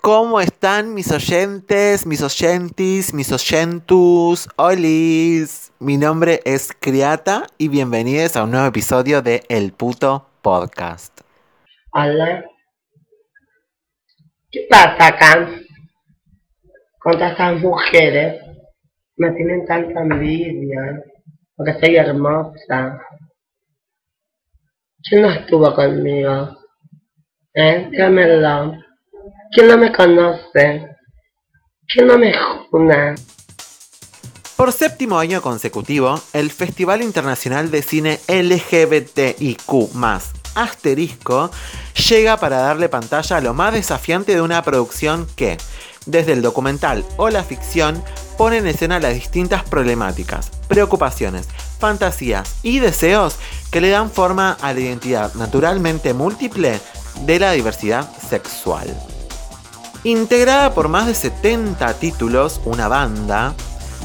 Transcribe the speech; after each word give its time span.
¿Cómo 0.00 0.40
están 0.40 0.94
mis 0.94 1.10
oyentes, 1.10 2.06
mis 2.06 2.22
oyentis, 2.22 3.12
mis 3.12 3.32
oyentus? 3.32 4.48
Olis. 4.54 5.72
Mi 5.80 5.96
nombre 5.96 6.40
es 6.44 6.72
Criata 6.72 7.46
y 7.58 7.66
bienvenidos 7.68 8.36
a 8.36 8.44
un 8.44 8.52
nuevo 8.52 8.66
episodio 8.68 9.22
de 9.22 9.42
El 9.48 9.72
Puto 9.72 10.30
Podcast. 10.40 11.20
Hola. 11.92 12.44
¿Qué 14.52 14.66
pasa 14.70 15.08
acá? 15.08 15.50
Con 17.00 17.12
todas 17.14 17.32
estas 17.32 17.60
mujeres. 17.60 18.40
Me 19.16 19.32
tienen 19.32 19.66
tanta 19.66 20.00
envidia. 20.00 21.02
Porque 21.56 21.74
soy 21.80 21.96
hermosa. 21.96 23.02
¿Quién 25.02 25.22
no 25.22 25.30
estuvo 25.32 25.74
conmigo? 25.74 26.56
¿Eh? 27.52 27.88
Dígamelo. 27.90 28.87
¿Quién 29.50 29.68
no 29.68 29.78
me 29.78 29.92
conoce? 29.92 30.88
¿Quién 31.88 32.06
no 32.06 32.18
me 32.18 32.34
juna? 32.70 33.14
Por 34.56 34.72
séptimo 34.72 35.18
año 35.18 35.40
consecutivo, 35.40 36.20
el 36.32 36.50
Festival 36.50 37.02
Internacional 37.02 37.70
de 37.70 37.82
Cine 37.82 38.20
LGBTIQ 38.28 39.58
asterisco 40.54 41.50
llega 42.08 42.36
para 42.36 42.58
darle 42.58 42.88
pantalla 42.88 43.36
a 43.36 43.40
lo 43.40 43.54
más 43.54 43.72
desafiante 43.72 44.34
de 44.34 44.42
una 44.42 44.62
producción 44.62 45.26
que, 45.36 45.56
desde 46.04 46.32
el 46.32 46.42
documental 46.42 47.04
o 47.16 47.30
la 47.30 47.44
ficción, 47.44 48.02
pone 48.36 48.58
en 48.58 48.66
escena 48.66 49.00
las 49.00 49.14
distintas 49.14 49.62
problemáticas, 49.62 50.50
preocupaciones, 50.68 51.48
fantasías 51.78 52.56
y 52.62 52.80
deseos 52.80 53.36
que 53.70 53.80
le 53.80 53.88
dan 53.90 54.10
forma 54.10 54.58
a 54.60 54.74
la 54.74 54.80
identidad 54.80 55.32
naturalmente 55.34 56.12
múltiple 56.12 56.80
de 57.22 57.38
la 57.38 57.52
diversidad 57.52 58.10
sexual. 58.18 58.94
Integrada 60.08 60.72
por 60.72 60.88
más 60.88 61.06
de 61.06 61.14
70 61.14 61.92
títulos, 61.98 62.62
una 62.64 62.88
banda, 62.88 63.52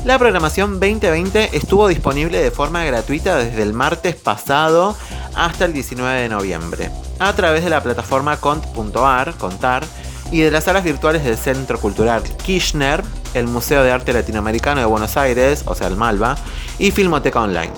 la 0.03 0.19
programación 0.19 0.81
2020 0.81 1.55
estuvo 1.55 1.87
disponible 1.87 2.43
de 2.43 2.51
forma 2.51 2.83
gratuita 2.83 3.37
desde 3.37 3.61
el 3.61 3.71
martes 3.71 4.17
pasado 4.17 4.97
hasta 5.33 5.63
el 5.63 5.71
19 5.71 6.23
de 6.23 6.27
noviembre, 6.27 6.91
a 7.19 7.33
través 7.37 7.63
de 7.63 7.69
la 7.69 7.81
plataforma 7.81 8.35
cont.ar, 8.35 9.35
contar, 9.35 9.85
y 10.29 10.41
de 10.41 10.51
las 10.51 10.65
salas 10.65 10.83
virtuales 10.83 11.23
del 11.23 11.37
Centro 11.37 11.79
Cultural 11.79 12.21
Kirchner, 12.21 13.01
el 13.33 13.47
Museo 13.47 13.81
de 13.81 13.93
Arte 13.93 14.11
Latinoamericano 14.11 14.81
de 14.81 14.85
Buenos 14.85 15.15
Aires, 15.15 15.63
o 15.67 15.73
sea 15.73 15.87
el 15.87 15.95
Malva, 15.95 16.35
y 16.79 16.91
Filmoteca 16.91 17.39
Online. 17.39 17.71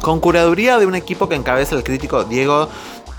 Con 0.00 0.18
curaduría 0.18 0.80
de 0.80 0.86
un 0.86 0.96
equipo 0.96 1.28
que 1.28 1.36
encabeza 1.36 1.76
el 1.76 1.84
crítico 1.84 2.24
Diego 2.24 2.68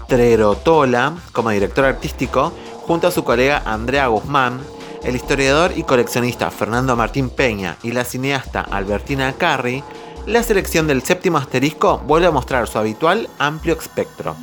Trerotola 0.09 1.13
como 1.31 1.51
director 1.51 1.85
artístico, 1.85 2.51
junto 2.87 3.07
a 3.07 3.11
su 3.11 3.25
colega 3.25 3.61
Andrea 3.65 4.07
Guzmán, 4.07 4.61
el 5.03 5.15
historiador 5.15 5.73
y 5.75 5.83
coleccionista 5.83 6.49
Fernando 6.49 6.95
Martín 6.95 7.29
Peña 7.29 7.77
y 7.83 7.91
la 7.91 8.05
cineasta 8.05 8.61
Albertina 8.61 9.33
Carri, 9.33 9.83
la 10.25 10.41
selección 10.41 10.87
del 10.87 11.03
séptimo 11.03 11.37
asterisco 11.37 11.99
vuelve 11.99 12.27
a 12.27 12.31
mostrar 12.31 12.67
su 12.67 12.77
habitual 12.77 13.29
amplio 13.39 13.77
espectro, 13.77 14.37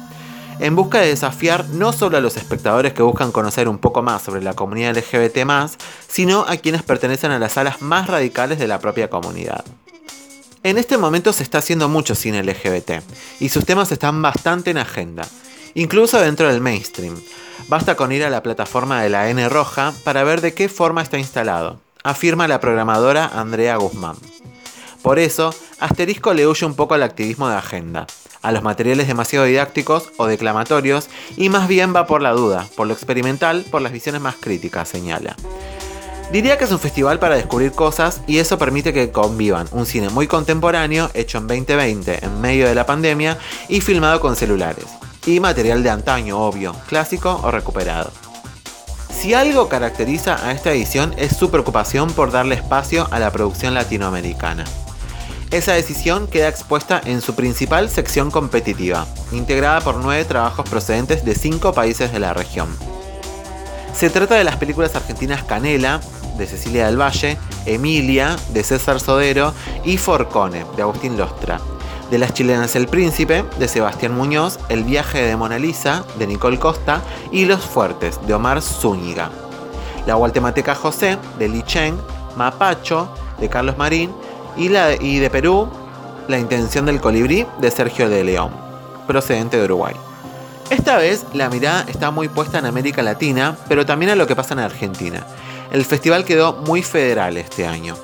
en 0.60 0.76
busca 0.76 1.00
de 1.00 1.08
desafiar 1.08 1.68
no 1.70 1.92
solo 1.92 2.18
a 2.18 2.20
los 2.20 2.36
espectadores 2.36 2.92
que 2.92 3.02
buscan 3.02 3.32
conocer 3.32 3.66
un 3.66 3.78
poco 3.78 4.02
más 4.02 4.22
sobre 4.22 4.42
la 4.42 4.54
comunidad 4.54 4.96
LGBT, 4.96 5.38
sino 6.06 6.42
a 6.46 6.58
quienes 6.58 6.82
pertenecen 6.82 7.30
a 7.30 7.38
las 7.38 7.56
alas 7.56 7.80
más 7.80 8.08
radicales 8.08 8.58
de 8.58 8.68
la 8.68 8.78
propia 8.78 9.08
comunidad. 9.08 9.64
En 10.62 10.78
este 10.78 10.96
momento 10.96 11.32
se 11.32 11.42
está 11.42 11.58
haciendo 11.58 11.88
mucho 11.88 12.14
cine 12.14 12.42
LGBT, 12.42 13.02
y 13.40 13.48
sus 13.48 13.64
temas 13.64 13.90
están 13.90 14.20
bastante 14.22 14.70
en 14.70 14.78
agenda, 14.78 15.26
incluso 15.74 16.20
dentro 16.20 16.48
del 16.48 16.60
mainstream, 16.60 17.16
Basta 17.68 17.96
con 17.96 18.12
ir 18.12 18.24
a 18.24 18.30
la 18.30 18.42
plataforma 18.42 19.02
de 19.02 19.08
la 19.08 19.30
N 19.30 19.48
Roja 19.48 19.94
para 20.04 20.22
ver 20.22 20.42
de 20.42 20.52
qué 20.52 20.68
forma 20.68 21.02
está 21.02 21.18
instalado, 21.18 21.80
afirma 22.02 22.46
la 22.46 22.60
programadora 22.60 23.26
Andrea 23.26 23.76
Guzmán. 23.76 24.16
Por 25.02 25.18
eso, 25.18 25.54
Asterisco 25.80 26.34
le 26.34 26.46
huye 26.46 26.66
un 26.66 26.74
poco 26.74 26.94
al 26.94 27.02
activismo 27.02 27.48
de 27.48 27.56
agenda, 27.56 28.06
a 28.42 28.52
los 28.52 28.62
materiales 28.62 29.06
demasiado 29.06 29.46
didácticos 29.46 30.10
o 30.18 30.26
declamatorios 30.26 31.08
y 31.36 31.48
más 31.48 31.66
bien 31.66 31.94
va 31.96 32.06
por 32.06 32.20
la 32.20 32.32
duda, 32.32 32.68
por 32.76 32.86
lo 32.86 32.92
experimental, 32.92 33.64
por 33.70 33.80
las 33.80 33.92
visiones 33.92 34.20
más 34.20 34.36
críticas, 34.38 34.88
señala. 34.88 35.34
Diría 36.32 36.58
que 36.58 36.64
es 36.64 36.72
un 36.72 36.78
festival 36.78 37.18
para 37.18 37.36
descubrir 37.36 37.72
cosas 37.72 38.20
y 38.26 38.38
eso 38.38 38.58
permite 38.58 38.92
que 38.92 39.10
convivan 39.10 39.68
un 39.72 39.86
cine 39.86 40.10
muy 40.10 40.26
contemporáneo, 40.26 41.10
hecho 41.14 41.38
en 41.38 41.46
2020 41.46 42.24
en 42.24 42.40
medio 42.40 42.66
de 42.66 42.74
la 42.74 42.86
pandemia 42.86 43.38
y 43.68 43.80
filmado 43.80 44.20
con 44.20 44.36
celulares, 44.36 44.86
y 45.26 45.40
material 45.40 45.82
de 45.82 45.90
antaño, 45.90 46.38
obvio, 46.38 46.74
clásico 46.86 47.40
o 47.42 47.50
recuperado. 47.50 48.10
Si 49.10 49.32
algo 49.32 49.68
caracteriza 49.68 50.36
a 50.46 50.52
esta 50.52 50.72
edición 50.72 51.14
es 51.16 51.36
su 51.36 51.50
preocupación 51.50 52.12
por 52.12 52.30
darle 52.30 52.56
espacio 52.56 53.08
a 53.10 53.18
la 53.18 53.30
producción 53.30 53.72
latinoamericana. 53.72 54.64
Esa 55.50 55.72
decisión 55.72 56.26
queda 56.26 56.48
expuesta 56.48 57.00
en 57.04 57.20
su 57.20 57.34
principal 57.34 57.88
sección 57.88 58.30
competitiva, 58.30 59.06
integrada 59.32 59.80
por 59.80 59.96
nueve 59.96 60.24
trabajos 60.24 60.68
procedentes 60.68 61.24
de 61.24 61.34
cinco 61.34 61.72
países 61.72 62.12
de 62.12 62.18
la 62.18 62.34
región. 62.34 62.68
Se 63.94 64.10
trata 64.10 64.34
de 64.34 64.44
las 64.44 64.56
películas 64.56 64.96
argentinas 64.96 65.44
Canela, 65.44 66.00
de 66.36 66.46
Cecilia 66.46 66.86
del 66.86 67.00
Valle, 67.00 67.38
Emilia, 67.64 68.36
de 68.48 68.64
César 68.64 68.98
Sodero 68.98 69.54
y 69.84 69.96
Forcone, 69.96 70.66
de 70.76 70.82
Agustín 70.82 71.16
Lostra, 71.16 71.60
de 72.14 72.18
las 72.20 72.32
chilenas 72.32 72.76
El 72.76 72.86
Príncipe, 72.86 73.44
de 73.58 73.66
Sebastián 73.66 74.14
Muñoz, 74.14 74.60
El 74.68 74.84
viaje 74.84 75.20
de 75.20 75.36
Mona 75.36 75.58
Lisa, 75.58 76.04
de 76.16 76.28
Nicole 76.28 76.60
Costa, 76.60 77.02
y 77.32 77.44
Los 77.44 77.62
Fuertes, 77.62 78.24
de 78.24 78.34
Omar 78.34 78.62
Zúñiga. 78.62 79.32
La 80.06 80.14
guatemalteca 80.14 80.76
José, 80.76 81.18
de 81.40 81.48
Li 81.48 81.64
Cheng, 81.64 81.96
Mapacho, 82.36 83.08
de 83.40 83.48
Carlos 83.48 83.76
Marín, 83.78 84.12
y, 84.56 84.68
la, 84.68 84.94
y 84.94 85.18
de 85.18 85.28
Perú, 85.28 85.68
La 86.28 86.38
intención 86.38 86.86
del 86.86 87.00
colibrí, 87.00 87.48
de 87.58 87.72
Sergio 87.72 88.08
de 88.08 88.22
León, 88.22 88.52
procedente 89.08 89.56
de 89.56 89.64
Uruguay. 89.64 89.96
Esta 90.70 90.98
vez 90.98 91.24
la 91.32 91.50
mirada 91.50 91.84
está 91.88 92.12
muy 92.12 92.28
puesta 92.28 92.60
en 92.60 92.66
América 92.66 93.02
Latina, 93.02 93.56
pero 93.68 93.84
también 93.84 94.12
en 94.12 94.18
lo 94.18 94.28
que 94.28 94.36
pasa 94.36 94.54
en 94.54 94.60
Argentina. 94.60 95.26
El 95.72 95.84
festival 95.84 96.24
quedó 96.24 96.52
muy 96.52 96.84
federal 96.84 97.36
este 97.38 97.66
año 97.66 97.96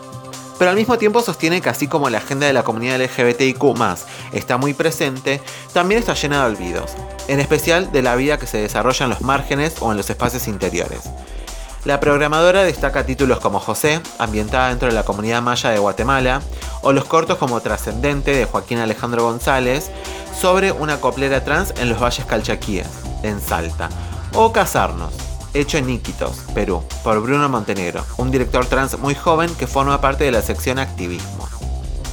pero 0.60 0.72
al 0.72 0.76
mismo 0.76 0.98
tiempo 0.98 1.22
sostiene 1.22 1.62
que 1.62 1.70
así 1.70 1.86
como 1.86 2.10
la 2.10 2.18
agenda 2.18 2.46
de 2.46 2.52
la 2.52 2.64
comunidad 2.64 3.00
LGBTIQ 3.00 3.64
está 4.32 4.58
muy 4.58 4.74
presente, 4.74 5.40
también 5.72 6.00
está 6.00 6.12
llena 6.12 6.44
de 6.44 6.52
olvidos, 6.52 6.90
en 7.28 7.40
especial 7.40 7.90
de 7.92 8.02
la 8.02 8.14
vida 8.14 8.38
que 8.38 8.46
se 8.46 8.58
desarrolla 8.58 9.04
en 9.04 9.08
los 9.08 9.22
márgenes 9.22 9.76
o 9.80 9.90
en 9.90 9.96
los 9.96 10.10
espacios 10.10 10.48
interiores. 10.48 11.08
La 11.86 11.98
programadora 11.98 12.62
destaca 12.62 13.06
títulos 13.06 13.40
como 13.40 13.58
José, 13.58 14.02
ambientada 14.18 14.68
dentro 14.68 14.88
de 14.88 14.94
la 14.94 15.02
comunidad 15.02 15.40
maya 15.40 15.70
de 15.70 15.78
Guatemala, 15.78 16.42
o 16.82 16.92
los 16.92 17.06
cortos 17.06 17.38
como 17.38 17.62
Trascendente 17.62 18.36
de 18.36 18.44
Joaquín 18.44 18.80
Alejandro 18.80 19.22
González, 19.22 19.90
sobre 20.38 20.72
una 20.72 21.00
coplera 21.00 21.42
trans 21.42 21.72
en 21.78 21.88
los 21.88 22.02
valles 22.02 22.26
calchaquíes, 22.26 22.86
en 23.22 23.40
Salta, 23.40 23.88
o 24.34 24.52
Casarnos, 24.52 25.29
hecho 25.54 25.78
en 25.78 25.90
Iquitos, 25.90 26.38
Perú, 26.54 26.82
por 27.02 27.20
Bruno 27.20 27.48
Montenegro, 27.48 28.04
un 28.16 28.30
director 28.30 28.66
trans 28.66 28.98
muy 28.98 29.14
joven 29.14 29.52
que 29.54 29.66
forma 29.66 30.00
parte 30.00 30.24
de 30.24 30.32
la 30.32 30.42
sección 30.42 30.78
Activismo. 30.78 31.48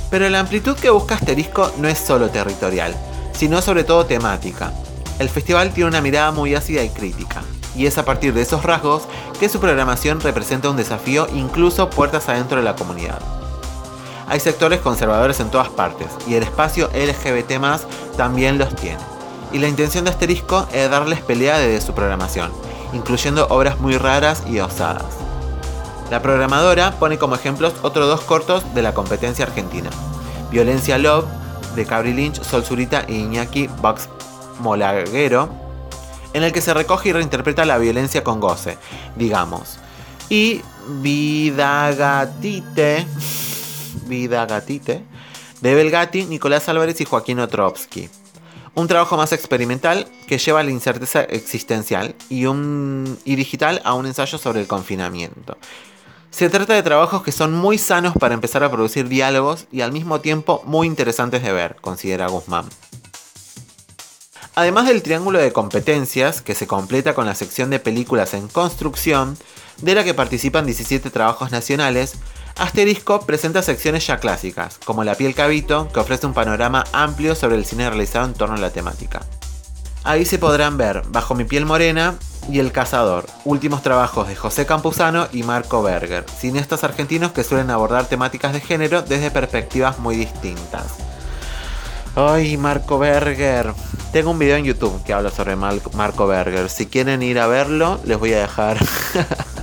Pero 0.10 0.30
la 0.30 0.40
amplitud 0.40 0.76
que 0.76 0.90
busca 0.90 1.16
Asterisco 1.16 1.72
no 1.78 1.88
es 1.88 2.00
solo 2.00 2.30
territorial, 2.30 2.96
sino 3.34 3.62
sobre 3.62 3.84
todo 3.84 4.06
temática. 4.06 4.74
El 5.20 5.30
festival 5.30 5.74
tiene 5.74 5.90
una 5.90 6.02
mirada 6.02 6.32
muy 6.32 6.56
ácida 6.56 6.84
y 6.84 6.90
crítica, 6.90 7.42
y 7.76 7.86
es 7.86 7.98
a 7.98 8.06
partir 8.06 8.34
de 8.34 8.42
esos 8.42 8.64
rasgos 8.64 9.04
que 9.40 9.50
su 9.50 9.60
programación 9.60 10.22
representa 10.22 10.70
un 10.70 10.78
desafío 10.78 11.28
incluso 11.34 11.90
puertas 11.90 12.30
adentro 12.30 12.58
de 12.58 12.64
la 12.64 12.76
comunidad. 12.76 13.20
Hay 14.28 14.40
sectores 14.40 14.82
conservadores 14.82 15.40
en 15.40 15.50
todas 15.50 15.70
partes, 15.70 16.08
y 16.28 16.36
el 16.36 16.44
espacio 16.44 16.90
LGBT 16.94 17.54
también 18.18 18.58
los 18.58 18.76
tiene. 18.76 19.00
Y 19.54 19.60
la 19.60 19.70
intención 19.70 20.04
de 20.04 20.12
Asterisco 20.12 20.68
es 20.74 20.90
darles 20.90 21.22
pelea 21.22 21.58
desde 21.58 21.86
su 21.86 21.94
programación, 21.94 22.52
incluyendo 22.94 23.48
obras 23.50 23.80
muy 23.80 23.98
raras 23.98 24.44
y 24.48 24.60
osadas. 24.60 25.06
La 26.10 26.22
programadora 26.22 26.92
pone 27.00 27.18
como 27.18 27.36
ejemplos 27.36 27.74
otros 27.82 28.08
dos 28.08 28.22
cortos 28.22 28.64
de 28.74 28.82
la 28.82 28.94
competencia 28.94 29.46
argentina. 29.46 29.90
Violencia 30.50 30.98
Love, 30.98 31.26
de 31.76 31.86
Cabri 31.86 32.14
Lynch, 32.14 32.42
Sol 32.42 32.64
Zurita 32.64 33.02
e 33.08 33.14
Iñaki 33.14 33.68
Box 33.82 34.08
Molaguero, 34.60 35.50
en 36.34 36.44
el 36.44 36.54
que 36.54 36.62
se 36.62 36.74
recoge 36.74 37.10
y 37.10 37.14
reinterpreta 37.14 37.66
la 37.66 37.78
violencia 37.78 38.24
con 38.24 38.40
goce, 38.40 38.78
digamos. 39.16 39.80
Y 40.30 40.62
Vidagatite, 41.02 42.26
Vidagatite, 44.06 45.04
de 45.62 45.76
Belgati, 45.76 46.26
Nicolás 46.26 46.70
Álvarez 46.70 47.02
y 47.02 47.06
Joaquín 47.06 47.40
Otrovsky 47.40 48.10
un 48.78 48.88
trabajo 48.88 49.18
más 49.18 49.34
experimental 49.34 50.08
que 50.28 50.38
lleva 50.38 50.62
la 50.62 50.70
incerteza 50.70 51.24
existencial 51.24 52.14
y, 52.30 52.46
un, 52.46 53.18
y 53.26 53.36
digital 53.36 53.82
a 53.84 53.96
un 53.96 54.06
ensayo 54.06 54.38
sobre 54.38 54.62
el 54.62 54.68
confinamiento. 54.68 55.58
Se 56.30 56.48
trata 56.52 56.76
de 56.76 56.84
trabajos 56.84 57.24
que 57.24 57.32
son 57.32 57.56
muy 57.56 57.80
sanos 57.80 58.14
para 58.14 58.36
empezar 58.36 58.64
a 58.64 58.70
producir 58.70 59.08
diálogos 59.08 59.66
y 59.72 59.82
al 59.82 59.92
mismo 59.92 60.22
tiempo 60.22 60.62
muy 60.66 60.86
interesantes 60.86 61.42
de 61.42 61.52
ver, 61.54 61.78
considera 61.82 62.28
Guzmán. 62.28 62.66
Además 64.54 64.86
del 64.86 65.02
triángulo 65.02 65.40
de 65.40 65.52
competencias, 65.52 66.44
que 66.44 66.54
se 66.54 66.68
completa 66.68 67.16
con 67.16 67.26
la 67.26 67.34
sección 67.34 67.72
de 67.72 67.80
películas 67.80 68.36
en 68.36 68.48
construcción, 68.48 69.40
de 69.82 69.96
la 69.96 70.04
que 70.04 70.14
participan 70.14 70.68
17 70.68 71.10
trabajos 71.10 71.50
nacionales, 71.50 72.14
Asterisco 72.58 73.22
presenta 73.22 73.62
secciones 73.62 74.08
ya 74.08 74.18
clásicas, 74.18 74.80
como 74.84 75.04
La 75.04 75.14
piel 75.14 75.36
cabito, 75.36 75.90
que 75.94 76.00
ofrece 76.00 76.26
un 76.26 76.34
panorama 76.34 76.84
amplio 76.92 77.36
sobre 77.36 77.56
el 77.56 77.66
cine 77.66 77.88
realizado 77.88 78.26
en 78.26 78.34
torno 78.34 78.56
a 78.56 78.60
la 78.60 78.72
temática. 78.72 79.22
Ahí 80.04 80.26
se 80.26 80.40
podrán 80.40 80.78
ver 80.78 81.04
Bajo 81.10 81.36
mi 81.36 81.44
piel 81.44 81.66
morena 81.66 82.16
y 82.50 82.60
El 82.60 82.72
cazador, 82.72 83.26
últimos 83.46 83.84
trabajos 83.84 84.28
de 84.28 84.36
José 84.36 84.66
Campuzano 84.66 85.28
y 85.34 85.44
Marco 85.44 85.84
Berger, 85.84 86.26
cineastas 86.30 86.84
argentinos 86.84 87.32
que 87.32 87.44
suelen 87.44 87.70
abordar 87.70 88.08
temáticas 88.08 88.54
de 88.54 88.62
género 88.62 89.02
desde 89.02 89.30
perspectivas 89.30 90.00
muy 90.00 90.16
distintas. 90.16 90.96
Ay, 92.16 92.58
Marco 92.58 92.98
Berger. 92.98 93.74
Tengo 94.12 94.32
un 94.32 94.40
video 94.40 94.56
en 94.56 94.66
YouTube 94.66 95.04
que 95.04 95.14
habla 95.14 95.30
sobre 95.30 95.56
Marco 95.56 96.26
Berger. 96.26 96.70
Si 96.70 96.88
quieren 96.88 97.22
ir 97.22 97.38
a 97.38 97.46
verlo, 97.46 98.00
les 98.06 98.18
voy 98.18 98.34
a 98.34 98.40
dejar 98.40 98.78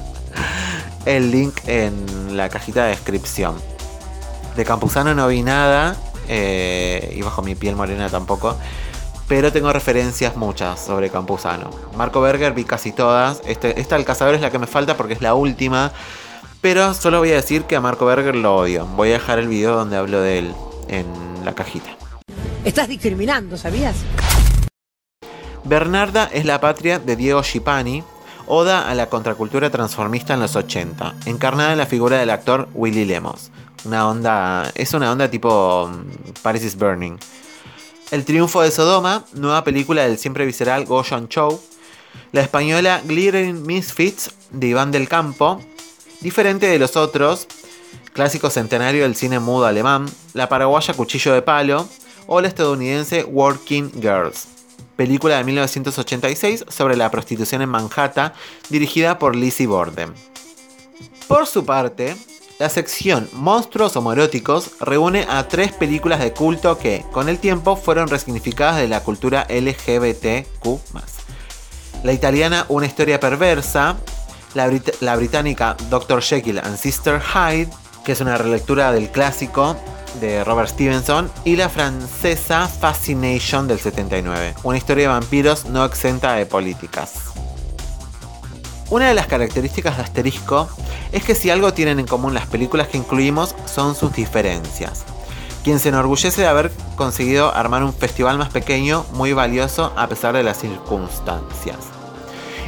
el 1.06 1.32
link 1.32 1.56
en 1.66 2.23
la 2.36 2.48
cajita 2.48 2.84
de 2.84 2.90
descripción. 2.90 3.56
De 4.56 4.64
Campuzano 4.64 5.14
no 5.14 5.26
vi 5.28 5.42
nada, 5.42 5.96
eh, 6.28 7.14
y 7.16 7.22
bajo 7.22 7.42
mi 7.42 7.54
piel 7.54 7.76
morena 7.76 8.08
tampoco, 8.08 8.56
pero 9.28 9.52
tengo 9.52 9.72
referencias 9.72 10.36
muchas 10.36 10.80
sobre 10.80 11.10
Campuzano. 11.10 11.70
Marco 11.96 12.20
Berger 12.20 12.52
vi 12.52 12.64
casi 12.64 12.92
todas, 12.92 13.40
este, 13.46 13.80
esta 13.80 13.96
El 13.96 14.04
Cazador 14.04 14.34
es 14.34 14.40
la 14.40 14.50
que 14.50 14.58
me 14.58 14.66
falta 14.66 14.96
porque 14.96 15.14
es 15.14 15.22
la 15.22 15.34
última, 15.34 15.92
pero 16.60 16.94
solo 16.94 17.18
voy 17.18 17.32
a 17.32 17.36
decir 17.36 17.64
que 17.64 17.76
a 17.76 17.80
Marco 17.80 18.06
Berger 18.06 18.36
lo 18.36 18.56
odio. 18.56 18.86
Voy 18.86 19.10
a 19.10 19.14
dejar 19.14 19.38
el 19.38 19.48
video 19.48 19.76
donde 19.76 19.96
hablo 19.96 20.20
de 20.20 20.38
él 20.38 20.54
en 20.88 21.06
la 21.44 21.54
cajita. 21.54 21.90
Estás 22.64 22.88
discriminando, 22.88 23.56
¿sabías? 23.56 23.96
Bernarda 25.64 26.28
es 26.32 26.44
la 26.44 26.60
patria 26.60 26.98
de 26.98 27.16
Diego 27.16 27.42
Schipani, 27.42 28.04
oda 28.46 28.88
a 28.88 28.94
la 28.94 29.08
contracultura 29.08 29.70
transformista 29.70 30.34
en 30.34 30.40
los 30.40 30.56
80, 30.56 31.14
encarnada 31.26 31.72
en 31.72 31.78
la 31.78 31.86
figura 31.86 32.18
del 32.18 32.30
actor 32.30 32.68
Willy 32.74 33.04
Lemos. 33.04 33.50
Una 33.84 34.08
onda, 34.08 34.70
es 34.74 34.94
una 34.94 35.12
onda 35.12 35.30
tipo 35.30 35.88
mm, 35.88 36.42
Paris 36.42 36.64
is 36.64 36.76
Burning. 36.76 37.18
El 38.10 38.24
triunfo 38.24 38.62
de 38.62 38.70
Sodoma, 38.70 39.24
nueva 39.34 39.64
película 39.64 40.02
del 40.02 40.18
siempre 40.18 40.46
visceral 40.46 40.86
Goyon 40.86 41.28
Chow. 41.28 41.60
La 42.32 42.40
española 42.40 43.02
Glittering 43.04 43.66
Misfits 43.66 44.30
de 44.50 44.68
Iván 44.68 44.90
del 44.92 45.08
Campo, 45.08 45.60
diferente 46.20 46.66
de 46.66 46.78
los 46.78 46.96
otros, 46.96 47.46
clásico 48.12 48.50
centenario 48.50 49.02
del 49.02 49.16
cine 49.16 49.40
mudo 49.40 49.66
alemán, 49.66 50.06
la 50.32 50.48
paraguaya 50.48 50.94
Cuchillo 50.94 51.32
de 51.32 51.42
Palo 51.42 51.88
o 52.26 52.40
la 52.40 52.48
estadounidense 52.48 53.24
Working 53.24 53.92
Girls 54.00 54.53
película 54.96 55.36
de 55.36 55.44
1986 55.44 56.66
sobre 56.68 56.96
la 56.96 57.10
prostitución 57.10 57.62
en 57.62 57.68
Manhattan, 57.68 58.32
dirigida 58.68 59.18
por 59.18 59.36
Lizzie 59.36 59.66
Borden. 59.66 60.12
Por 61.28 61.46
su 61.46 61.64
parte, 61.64 62.16
la 62.58 62.68
sección 62.68 63.28
Monstruos 63.32 63.96
Homoeróticos 63.96 64.78
reúne 64.80 65.26
a 65.28 65.48
tres 65.48 65.72
películas 65.72 66.20
de 66.20 66.32
culto 66.32 66.78
que, 66.78 67.04
con 67.10 67.28
el 67.28 67.38
tiempo, 67.38 67.76
fueron 67.76 68.08
resignificadas 68.08 68.76
de 68.76 68.88
la 68.88 69.02
cultura 69.02 69.46
LGBTQ. 69.48 70.64
La 72.04 72.12
italiana 72.12 72.66
Una 72.68 72.86
historia 72.86 73.18
perversa, 73.18 73.96
la, 74.54 75.16
británica 75.16 75.76
Dr. 75.90 76.22
Jekyll 76.22 76.58
and 76.58 76.76
Sister 76.76 77.20
Hyde, 77.20 77.70
que 78.04 78.12
es 78.12 78.20
una 78.20 78.38
relectura 78.38 78.92
del 78.92 79.10
clásico 79.10 79.76
de 80.20 80.44
Robert 80.44 80.68
Stevenson 80.68 81.30
y 81.44 81.56
la 81.56 81.68
francesa 81.68 82.68
Fascination 82.68 83.68
del 83.68 83.78
79, 83.78 84.54
una 84.62 84.78
historia 84.78 85.08
de 85.08 85.14
vampiros 85.14 85.66
no 85.66 85.84
exenta 85.84 86.34
de 86.34 86.46
políticas. 86.46 87.34
Una 88.90 89.08
de 89.08 89.14
las 89.14 89.26
características 89.26 89.96
de 89.96 90.02
Asterisco 90.02 90.68
es 91.12 91.24
que 91.24 91.34
si 91.34 91.50
algo 91.50 91.72
tienen 91.72 91.98
en 91.98 92.06
común 92.06 92.34
las 92.34 92.46
películas 92.46 92.88
que 92.88 92.98
incluimos 92.98 93.54
son 93.66 93.94
sus 93.94 94.12
diferencias. 94.12 95.04
Quien 95.62 95.78
se 95.78 95.88
enorgullece 95.88 96.42
de 96.42 96.46
haber 96.46 96.70
conseguido 96.94 97.54
armar 97.54 97.82
un 97.82 97.94
festival 97.94 98.36
más 98.36 98.50
pequeño, 98.50 99.06
muy 99.14 99.32
valioso 99.32 99.92
a 99.96 100.06
pesar 100.08 100.34
de 100.34 100.42
las 100.42 100.58
circunstancias. 100.58 101.78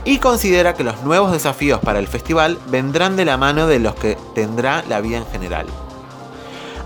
Y 0.05 0.19
considera 0.19 0.75
que 0.75 0.85
los 0.85 1.03
nuevos 1.03 1.33
desafíos 1.33 1.81
para 1.81 1.99
el 1.99 2.09
festival 2.09 2.59
vendrán 2.69 3.17
de 3.17 3.25
la 3.25 3.37
mano 3.37 3.67
de 3.67 3.81
los 3.81 3.95
que 3.95 4.17
tendrá 4.35 4.83
la 4.89 5.01
vida 5.01 5.19
en 5.19 5.27
general. 5.27 5.67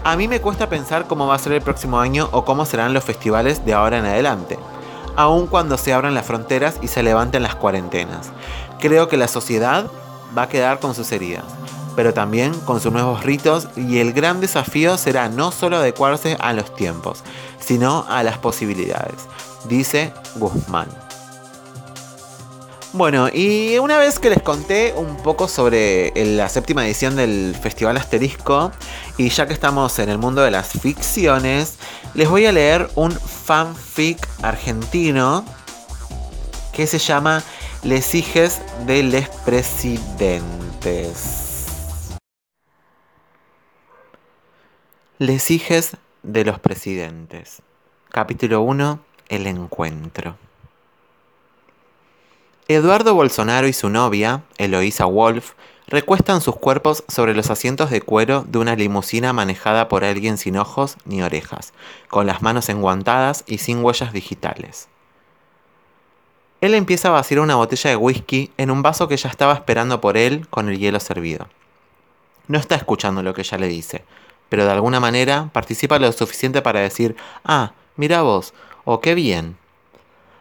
A 0.02 0.16
mí 0.16 0.28
me 0.28 0.40
cuesta 0.40 0.70
pensar 0.70 1.06
cómo 1.06 1.26
va 1.26 1.34
a 1.34 1.38
ser 1.38 1.52
el 1.52 1.60
próximo 1.60 2.00
año 2.00 2.30
o 2.32 2.46
cómo 2.46 2.64
serán 2.64 2.94
los 2.94 3.04
festivales 3.04 3.66
de 3.66 3.74
ahora 3.74 3.98
en 3.98 4.06
adelante, 4.06 4.58
aun 5.14 5.46
cuando 5.46 5.76
se 5.76 5.92
abran 5.92 6.14
las 6.14 6.24
fronteras 6.24 6.78
y 6.80 6.88
se 6.88 7.02
levanten 7.02 7.42
las 7.42 7.54
cuarentenas. 7.54 8.30
Creo 8.78 9.08
que 9.08 9.18
la 9.18 9.28
sociedad 9.28 9.90
va 10.36 10.42
a 10.42 10.48
quedar 10.48 10.80
con 10.80 10.94
sus 10.94 11.12
heridas, 11.12 11.44
pero 11.96 12.14
también 12.14 12.54
con 12.60 12.80
sus 12.80 12.92
nuevos 12.92 13.24
ritos 13.24 13.68
y 13.76 13.98
el 13.98 14.14
gran 14.14 14.40
desafío 14.40 14.96
será 14.96 15.28
no 15.28 15.52
solo 15.52 15.76
adecuarse 15.76 16.38
a 16.40 16.54
los 16.54 16.74
tiempos, 16.74 17.22
sino 17.58 18.06
a 18.08 18.22
las 18.22 18.38
posibilidades, 18.38 19.28
dice 19.68 20.14
Guzmán. 20.36 20.88
Bueno, 22.92 23.28
y 23.32 23.78
una 23.78 23.98
vez 23.98 24.18
que 24.18 24.30
les 24.30 24.42
conté 24.42 24.92
un 24.96 25.16
poco 25.18 25.46
sobre 25.46 26.12
la 26.34 26.48
séptima 26.48 26.84
edición 26.84 27.14
del 27.14 27.54
Festival 27.54 27.96
Asterisco, 27.96 28.72
y 29.20 29.28
ya 29.28 29.46
que 29.46 29.52
estamos 29.52 29.98
en 29.98 30.08
el 30.08 30.16
mundo 30.16 30.40
de 30.40 30.50
las 30.50 30.70
ficciones, 30.70 31.78
les 32.14 32.26
voy 32.26 32.46
a 32.46 32.52
leer 32.52 32.88
un 32.94 33.12
fanfic 33.12 34.26
argentino 34.40 35.44
que 36.72 36.86
se 36.86 36.98
llama 36.98 37.42
Les 37.82 38.14
hijes 38.14 38.62
de 38.86 39.02
les 39.02 39.28
presidentes. 39.44 40.48
Les 45.18 45.50
hijes 45.50 45.98
de 46.22 46.46
los 46.46 46.58
presidentes. 46.58 47.60
Capítulo 48.08 48.62
1. 48.62 49.00
El 49.28 49.46
encuentro. 49.46 50.38
Eduardo 52.68 53.12
Bolsonaro 53.12 53.68
y 53.68 53.74
su 53.74 53.90
novia, 53.90 54.44
Eloísa 54.56 55.04
Wolf, 55.04 55.52
recuestan 55.90 56.40
sus 56.40 56.56
cuerpos 56.56 57.04
sobre 57.08 57.34
los 57.34 57.50
asientos 57.50 57.90
de 57.90 58.00
cuero 58.00 58.44
de 58.46 58.58
una 58.58 58.76
limusina 58.76 59.32
manejada 59.32 59.88
por 59.88 60.04
alguien 60.04 60.38
sin 60.38 60.56
ojos 60.56 60.96
ni 61.04 61.22
orejas, 61.22 61.72
con 62.08 62.26
las 62.26 62.42
manos 62.42 62.68
enguantadas 62.68 63.44
y 63.46 63.58
sin 63.58 63.84
huellas 63.84 64.12
digitales. 64.12 64.88
Él 66.60 66.74
empieza 66.74 67.08
a 67.08 67.12
vaciar 67.12 67.40
una 67.40 67.56
botella 67.56 67.90
de 67.90 67.96
whisky 67.96 68.52
en 68.56 68.70
un 68.70 68.82
vaso 68.82 69.08
que 69.08 69.16
ya 69.16 69.28
estaba 69.28 69.54
esperando 69.54 70.00
por 70.00 70.16
él 70.16 70.46
con 70.48 70.68
el 70.68 70.78
hielo 70.78 71.00
servido. 71.00 71.48
No 72.46 72.58
está 72.58 72.76
escuchando 72.76 73.22
lo 73.22 73.34
que 73.34 73.40
ella 73.40 73.58
le 73.58 73.66
dice, 73.66 74.04
pero 74.48 74.64
de 74.64 74.70
alguna 74.70 75.00
manera 75.00 75.50
participa 75.52 75.98
lo 75.98 76.12
suficiente 76.12 76.62
para 76.62 76.80
decir, 76.80 77.16
ah, 77.44 77.72
mira 77.96 78.22
vos, 78.22 78.54
o 78.84 79.00
qué 79.00 79.14
bien. 79.14 79.56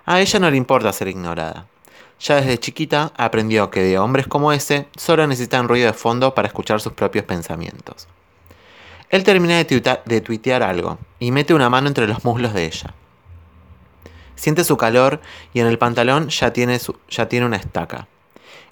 A 0.05 0.19
ella 0.19 0.39
no 0.39 0.51
le 0.51 0.57
importa 0.57 0.93
ser 0.93 1.07
ignorada. 1.07 1.67
Ya 2.19 2.35
desde 2.35 2.57
chiquita 2.57 3.13
aprendió 3.15 3.69
que 3.69 3.81
de 3.81 3.97
hombres 3.97 4.27
como 4.27 4.51
ese 4.51 4.87
solo 4.97 5.25
necesitan 5.25 5.69
ruido 5.69 5.87
de 5.87 5.93
fondo 5.93 6.35
para 6.35 6.47
escuchar 6.47 6.81
sus 6.81 6.93
propios 6.93 7.23
pensamientos. 7.25 8.07
Él 9.09 9.23
termina 9.23 9.63
de, 9.63 10.21
tuitear 10.21 10.61
algo 10.61 10.99
y 11.19 11.31
mete 11.31 11.53
una 11.53 11.69
mano 11.69 11.87
entre 11.87 12.07
los 12.07 12.23
muslos 12.25 12.53
de 12.53 12.65
ella. 12.65 12.93
Siente 14.35 14.63
su 14.63 14.77
calor 14.77 15.19
y 15.53 15.61
en 15.61 15.67
el 15.67 15.79
pantalón 15.79 16.29
ya 16.29 16.53
tiene, 16.53 16.79
una 17.45 17.57
estaca. 17.57 18.07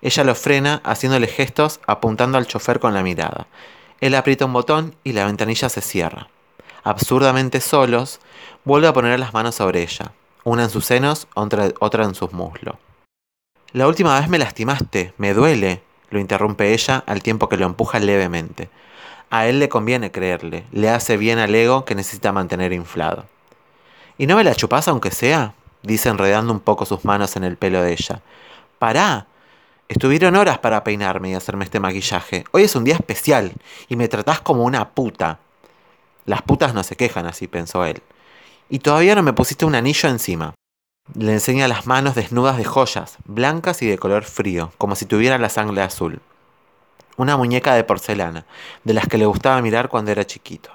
Ella 0.02 0.24
lo 0.24 0.36
frena 0.36 0.82
haciéndole 0.84 1.28
gestos 1.28 1.80
apuntando 1.88 2.38
al 2.38 2.46
chofer 2.46 2.80
con 2.80 2.94
la 2.94 3.02
mirada. 3.02 3.48
Él 4.00 4.14
aprieta 4.14 4.46
un 4.46 4.54
botón 4.54 4.96
y 5.04 5.14
la 5.14 5.26
ventanilla 5.26 5.70
se 5.70 5.82
cierra. 5.82 6.30
Absurdamente 6.84 7.60
solos, 7.60 8.20
vuelve 8.64 8.88
a 8.88 8.94
poner 8.94 9.20
las 9.20 9.34
manos 9.34 9.56
sobre 9.56 9.82
ella, 9.82 10.12
una 10.44 10.64
en 10.64 10.70
sus 10.70 10.86
senos, 10.86 11.28
otra 11.34 12.04
en 12.04 12.14
sus 12.14 12.32
muslos. 12.32 12.76
La 13.74 13.86
última 13.88 14.18
vez 14.18 14.30
me 14.30 14.38
lastimaste, 14.38 15.14
me 15.18 15.34
duele, 15.34 15.82
lo 16.10 16.20
interrumpe 16.20 16.74
ella 16.74 17.04
al 17.06 17.22
tiempo 17.22 17.50
que 17.50 17.58
lo 17.58 17.66
empuja 17.66 18.00
levemente. 18.00 18.70
A 19.30 19.48
él 19.48 19.60
le 19.60 19.68
conviene 19.68 20.10
creerle, 20.10 20.64
le 20.72 20.90
hace 20.90 21.18
bien 21.18 21.38
al 21.38 21.54
ego 21.54 21.84
que 21.84 21.94
necesita 21.94 22.32
mantener 22.32 22.72
inflado. 22.72 23.26
¿Y 24.18 24.26
no 24.26 24.38
me 24.38 24.46
la 24.46 24.56
chupás 24.56 24.88
aunque 24.88 25.12
sea? 25.12 25.54
dice 25.84 26.08
enredando 26.10 26.54
un 26.54 26.62
poco 26.62 26.86
sus 26.86 27.04
manos 27.04 27.36
en 27.36 27.44
el 27.44 27.58
pelo 27.58 27.82
de 27.82 27.92
ella. 27.92 28.22
Pará. 28.80 29.28
Estuvieron 29.90 30.36
horas 30.36 30.60
para 30.60 30.84
peinarme 30.84 31.30
y 31.30 31.34
hacerme 31.34 31.66
este 31.66 31.80
maquillaje. 31.80 32.46
Hoy 32.52 32.64
es 32.64 32.76
un 32.76 32.84
día 32.84 32.96
especial 32.96 33.54
y 33.88 33.96
me 33.96 34.08
tratás 34.08 34.42
como 34.42 34.64
una 34.64 34.90
puta. 34.90 35.40
Las 36.26 36.42
putas 36.42 36.74
no 36.74 36.84
se 36.84 36.96
quejan 36.96 37.26
así, 37.26 37.48
pensó 37.48 37.86
él. 37.86 38.02
Y 38.70 38.80
todavía 38.80 39.16
no 39.16 39.24
me 39.24 39.34
pusiste 39.34 39.66
un 39.66 39.76
anillo 39.76 40.10
encima. 40.10 40.54
Le 41.16 41.32
enseña 41.32 41.70
las 41.70 41.88
manos 41.88 42.16
desnudas 42.16 42.58
de 42.58 42.66
joyas, 42.66 43.18
blancas 43.26 43.82
y 43.82 43.88
de 43.88 43.98
color 43.98 44.26
frío, 44.26 44.74
como 44.78 44.96
si 44.96 45.06
tuviera 45.06 45.38
la 45.38 45.48
sangre 45.48 45.82
azul. 45.82 46.20
Una 47.16 47.38
muñeca 47.38 47.74
de 47.76 47.86
porcelana, 47.86 48.46
de 48.84 48.94
las 48.94 49.08
que 49.08 49.18
le 49.18 49.26
gustaba 49.26 49.62
mirar 49.62 49.88
cuando 49.88 50.12
era 50.12 50.28
chiquito. 50.28 50.70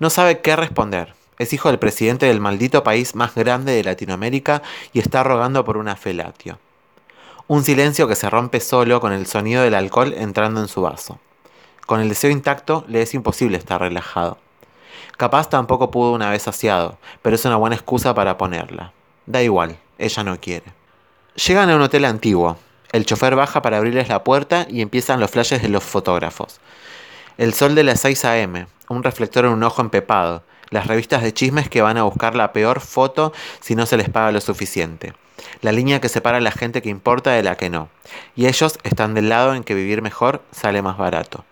No 0.00 0.10
sabe 0.10 0.40
qué 0.40 0.56
responder. 0.56 1.14
Es 1.38 1.52
hijo 1.52 1.68
del 1.68 1.78
presidente 1.78 2.26
del 2.26 2.40
maldito 2.40 2.82
país 2.82 3.14
más 3.14 3.36
grande 3.36 3.72
de 3.72 3.84
Latinoamérica 3.84 4.60
y 4.92 4.98
está 4.98 5.22
rogando 5.22 5.64
por 5.64 5.76
una 5.76 5.94
felatio. 5.94 6.58
Un 7.46 7.62
silencio 7.62 8.08
que 8.08 8.16
se 8.16 8.28
rompe 8.28 8.58
solo 8.58 9.00
con 9.00 9.12
el 9.12 9.26
sonido 9.26 9.62
del 9.62 9.74
alcohol 9.74 10.14
entrando 10.16 10.60
en 10.60 10.68
su 10.68 10.82
vaso. 10.82 11.20
Con 11.86 12.00
el 12.00 12.08
deseo 12.08 12.30
intacto 12.30 12.84
le 12.88 13.02
es 13.02 13.14
imposible 13.14 13.56
estar 13.56 13.80
relajado. 13.80 14.36
Capaz 15.16 15.48
tampoco 15.48 15.92
pudo 15.92 16.12
una 16.12 16.28
vez 16.28 16.42
saciado, 16.42 16.98
pero 17.22 17.36
es 17.36 17.44
una 17.44 17.56
buena 17.56 17.76
excusa 17.76 18.14
para 18.14 18.36
ponerla. 18.36 18.92
Da 19.28 19.42
igual, 19.42 19.76
ella 19.98 20.24
no 20.24 20.40
quiere. 20.40 20.64
Llegan 21.46 21.68
a 21.68 21.76
un 21.76 21.82
hotel 21.82 22.06
antiguo. 22.06 22.56
El 22.92 23.04
chofer 23.04 23.36
baja 23.36 23.60
para 23.60 23.76
abrirles 23.76 24.08
la 24.08 24.24
puerta 24.24 24.66
y 24.70 24.80
empiezan 24.80 25.20
los 25.20 25.30
flashes 25.30 25.60
de 25.60 25.68
los 25.68 25.84
fotógrafos. 25.84 26.60
El 27.36 27.52
sol 27.52 27.74
de 27.74 27.84
las 27.84 28.00
6 28.00 28.24
a.m., 28.24 28.66
un 28.88 29.02
reflector 29.02 29.44
en 29.44 29.52
un 29.52 29.62
ojo 29.64 29.82
empepado, 29.82 30.44
las 30.70 30.86
revistas 30.86 31.22
de 31.22 31.34
chismes 31.34 31.68
que 31.68 31.82
van 31.82 31.98
a 31.98 32.04
buscar 32.04 32.34
la 32.34 32.54
peor 32.54 32.80
foto 32.80 33.34
si 33.60 33.74
no 33.74 33.84
se 33.84 33.98
les 33.98 34.08
paga 34.08 34.32
lo 34.32 34.40
suficiente, 34.40 35.12
la 35.60 35.72
línea 35.72 36.00
que 36.00 36.08
separa 36.08 36.38
a 36.38 36.40
la 36.40 36.50
gente 36.50 36.80
que 36.80 36.88
importa 36.88 37.32
de 37.32 37.42
la 37.42 37.58
que 37.58 37.68
no, 37.68 37.90
y 38.34 38.46
ellos 38.46 38.78
están 38.82 39.12
del 39.12 39.28
lado 39.28 39.54
en 39.54 39.62
que 39.62 39.74
vivir 39.74 40.00
mejor 40.00 40.40
sale 40.52 40.80
más 40.80 40.96
barato. 40.96 41.44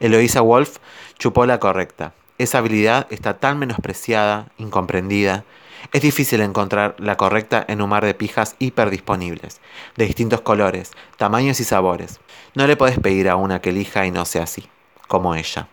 Eloisa 0.00 0.40
Wolf 0.40 0.78
chupó 1.18 1.44
la 1.44 1.60
correcta. 1.60 2.14
Esa 2.38 2.58
habilidad 2.58 3.06
está 3.10 3.36
tan 3.38 3.58
menospreciada, 3.58 4.46
incomprendida. 4.56 5.44
Es 5.92 6.02
difícil 6.02 6.40
encontrar 6.40 6.94
la 6.98 7.16
correcta 7.16 7.64
en 7.66 7.82
un 7.82 7.88
mar 7.88 8.04
de 8.04 8.14
pijas 8.14 8.54
hiperdisponibles, 8.58 9.60
de 9.96 10.06
distintos 10.06 10.40
colores, 10.40 10.92
tamaños 11.16 11.60
y 11.60 11.64
sabores. 11.64 12.20
No 12.54 12.66
le 12.66 12.76
podés 12.76 12.98
pedir 12.98 13.28
a 13.28 13.36
una 13.36 13.60
que 13.60 13.70
elija 13.70 14.06
y 14.06 14.10
no 14.10 14.24
sea 14.24 14.44
así, 14.44 14.68
como 15.08 15.34
ella. 15.34 15.68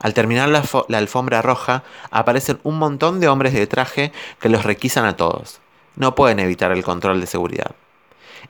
Al 0.00 0.14
terminar 0.14 0.48
la, 0.48 0.62
la, 0.88 0.98
alfombra 0.98 1.42
roja, 1.42 1.82
aparecen 2.10 2.60
un 2.62 2.78
montón 2.78 3.18
de 3.20 3.28
hombres 3.28 3.52
de 3.52 3.66
traje 3.66 4.12
que 4.40 4.48
los 4.48 4.64
requisan 4.64 5.04
a 5.04 5.16
todos. 5.16 5.60
No 5.96 6.14
pueden 6.14 6.38
evitar 6.38 6.70
el 6.70 6.84
control 6.84 7.20
de 7.20 7.26
seguridad. 7.26 7.74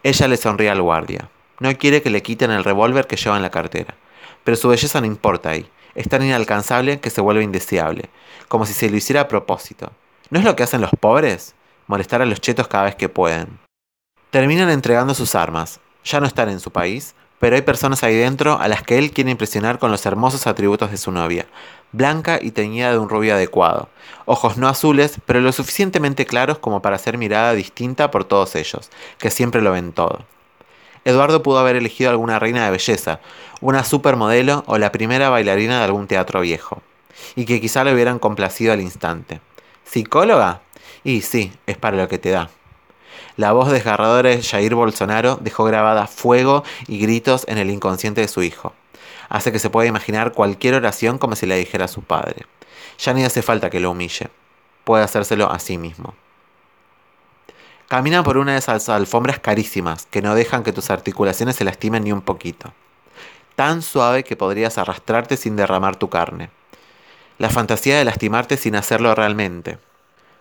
Ella 0.03 0.29
le 0.29 0.37
sonríe 0.37 0.71
al 0.71 0.83
guardia. 0.83 1.31
No 1.61 1.75
quiere 1.77 2.03
que 2.03 2.11
le 2.11 2.23
quiten 2.23 2.51
el 2.51 2.65
revólver 2.65 3.07
que 3.07 3.17
lleva 3.17 3.37
en 3.37 3.43
la 3.43 3.51
cartera. 3.51 3.95
Pero 4.45 4.57
su 4.57 4.69
belleza 4.69 5.01
no 5.01 5.07
importa 5.07 5.51
ahí. 5.51 5.69
Es 5.95 6.09
tan 6.09 6.23
inalcanzable 6.23 7.01
que 7.01 7.11
se 7.11 7.23
vuelve 7.23 7.43
indeseable. 7.43 8.11
Como 8.49 8.67
si 8.67 8.75
se 8.75 8.91
lo 8.91 8.97
hiciera 8.97 9.23
a 9.23 9.29
propósito. 9.29 9.91
¿No 10.31 10.39
es 10.39 10.45
lo 10.45 10.57
que 10.57 10.63
hacen 10.63 10.83
los 10.83 10.91
pobres? 11.01 11.55
Molestar 11.87 12.21
a 12.21 12.27
los 12.27 12.43
chetos 12.43 12.69
cada 12.69 12.85
vez 12.85 12.97
que 12.97 13.09
pueden. 13.09 13.59
Terminan 14.29 14.69
entregando 14.69 15.15
sus 15.15 15.35
armas. 15.35 15.81
Ya 16.05 16.21
no 16.21 16.27
están 16.27 16.51
en 16.51 16.61
su 16.61 16.71
país, 16.71 17.15
pero 17.39 17.57
hay 17.57 17.63
personas 17.63 18.03
ahí 18.03 18.15
dentro 18.15 18.59
a 18.61 18.69
las 18.69 18.83
que 18.83 18.99
él 18.99 19.11
quiere 19.11 19.31
impresionar 19.31 19.79
con 19.79 19.91
los 19.91 20.05
hermosos 20.05 20.47
atributos 20.47 20.91
de 20.91 20.99
su 20.99 21.13
novia, 21.13 21.47
blanca 21.93 22.39
y 22.43 22.51
teñida 22.51 22.91
de 22.91 22.99
un 22.99 23.09
rubio 23.09 23.35
adecuado, 23.35 23.89
ojos 24.27 24.59
no 24.59 24.69
azules, 24.69 25.19
pero 25.25 25.41
lo 25.41 25.51
suficientemente 25.53 26.27
claros 26.27 26.59
como 26.59 26.83
para 26.83 26.99
ser 26.99 27.17
mirada 27.17 27.55
distinta 27.55 28.11
por 28.11 28.25
todos 28.25 28.55
ellos, 28.55 28.91
que 29.17 29.31
siempre 29.31 29.63
lo 29.63 29.73
ven 29.73 29.93
todo. 29.93 30.27
Eduardo 31.07 31.43
pudo 31.43 31.59
haber 31.59 31.77
elegido 31.77 32.11
alguna 32.11 32.39
reina 32.39 32.67
de 32.67 32.71
belleza, 32.71 33.21
una 33.63 33.83
supermodelo 33.83 34.63
o 34.67 34.77
la 34.77 34.93
primera 34.93 35.31
bailarina 35.31 35.79
de 35.79 35.85
algún 35.85 36.07
teatro 36.07 36.43
viejo, 36.43 36.83
y 37.35 37.47
que 37.47 37.63
quizá 37.63 37.83
le 37.83 37.95
hubieran 37.95 38.19
complacido 38.19 38.75
al 38.75 38.83
instante. 38.83 39.41
¿Psicóloga? 39.89 40.61
Y 41.03 41.23
sí, 41.23 41.51
es 41.67 41.79
para 41.79 41.97
lo 41.97 42.09
que 42.09 42.19
te 42.19 42.31
da. 42.31 42.51
La 43.37 43.53
voz 43.53 43.71
desgarradora 43.71 44.29
de 44.29 44.43
Jair 44.43 44.75
Bolsonaro 44.75 45.39
dejó 45.41 45.65
grabada 45.65 46.07
fuego 46.07 46.63
y 46.87 46.99
gritos 46.99 47.47
en 47.49 47.57
el 47.57 47.71
inconsciente 47.71 48.21
de 48.21 48.29
su 48.29 48.43
hijo. 48.43 48.75
Hace 49.31 49.51
que 49.51 49.59
se 49.59 49.71
pueda 49.71 49.89
imaginar 49.89 50.33
cualquier 50.33 50.75
oración 50.75 51.17
como 51.17 51.37
si 51.37 51.47
la 51.47 51.55
dijera 51.55 51.87
a 51.87 51.89
su 51.89 52.03
padre. 52.03 52.45
Ya 52.99 53.15
ni 53.15 53.25
hace 53.25 53.41
falta 53.41 53.71
que 53.71 53.81
lo 53.81 53.93
humille. 53.93 54.29
Puede 54.85 55.05
hacérselo 55.05 55.51
a 55.51 55.59
sí 55.59 55.79
mismo. 55.79 56.15
Camina 57.89 58.23
por 58.23 58.37
una 58.37 58.53
de 58.53 58.59
esas 58.59 58.91
alfombras 58.91 59.39
carísimas 59.39 60.05
que 60.05 60.21
no 60.21 60.35
dejan 60.35 60.65
que 60.65 60.75
tus 60.75 60.91
articulaciones 60.91 61.57
se 61.57 61.65
lastimen 61.65 62.05
ni 62.05 62.13
un 62.13 62.21
poquito. 62.21 62.75
Tan 63.57 63.81
suave 63.81 64.23
que 64.23 64.37
podrías 64.37 64.77
arrastrarte 64.77 65.39
sin 65.39 65.57
derramar 65.57 65.97
tu 65.97 66.11
carne. 66.11 66.51
La 67.39 67.51
fantasía 67.51 67.97
de 67.97 68.05
lastimarte 68.05 68.57
sin 68.57 68.75
hacerlo 68.75 69.15
realmente. 69.15 69.79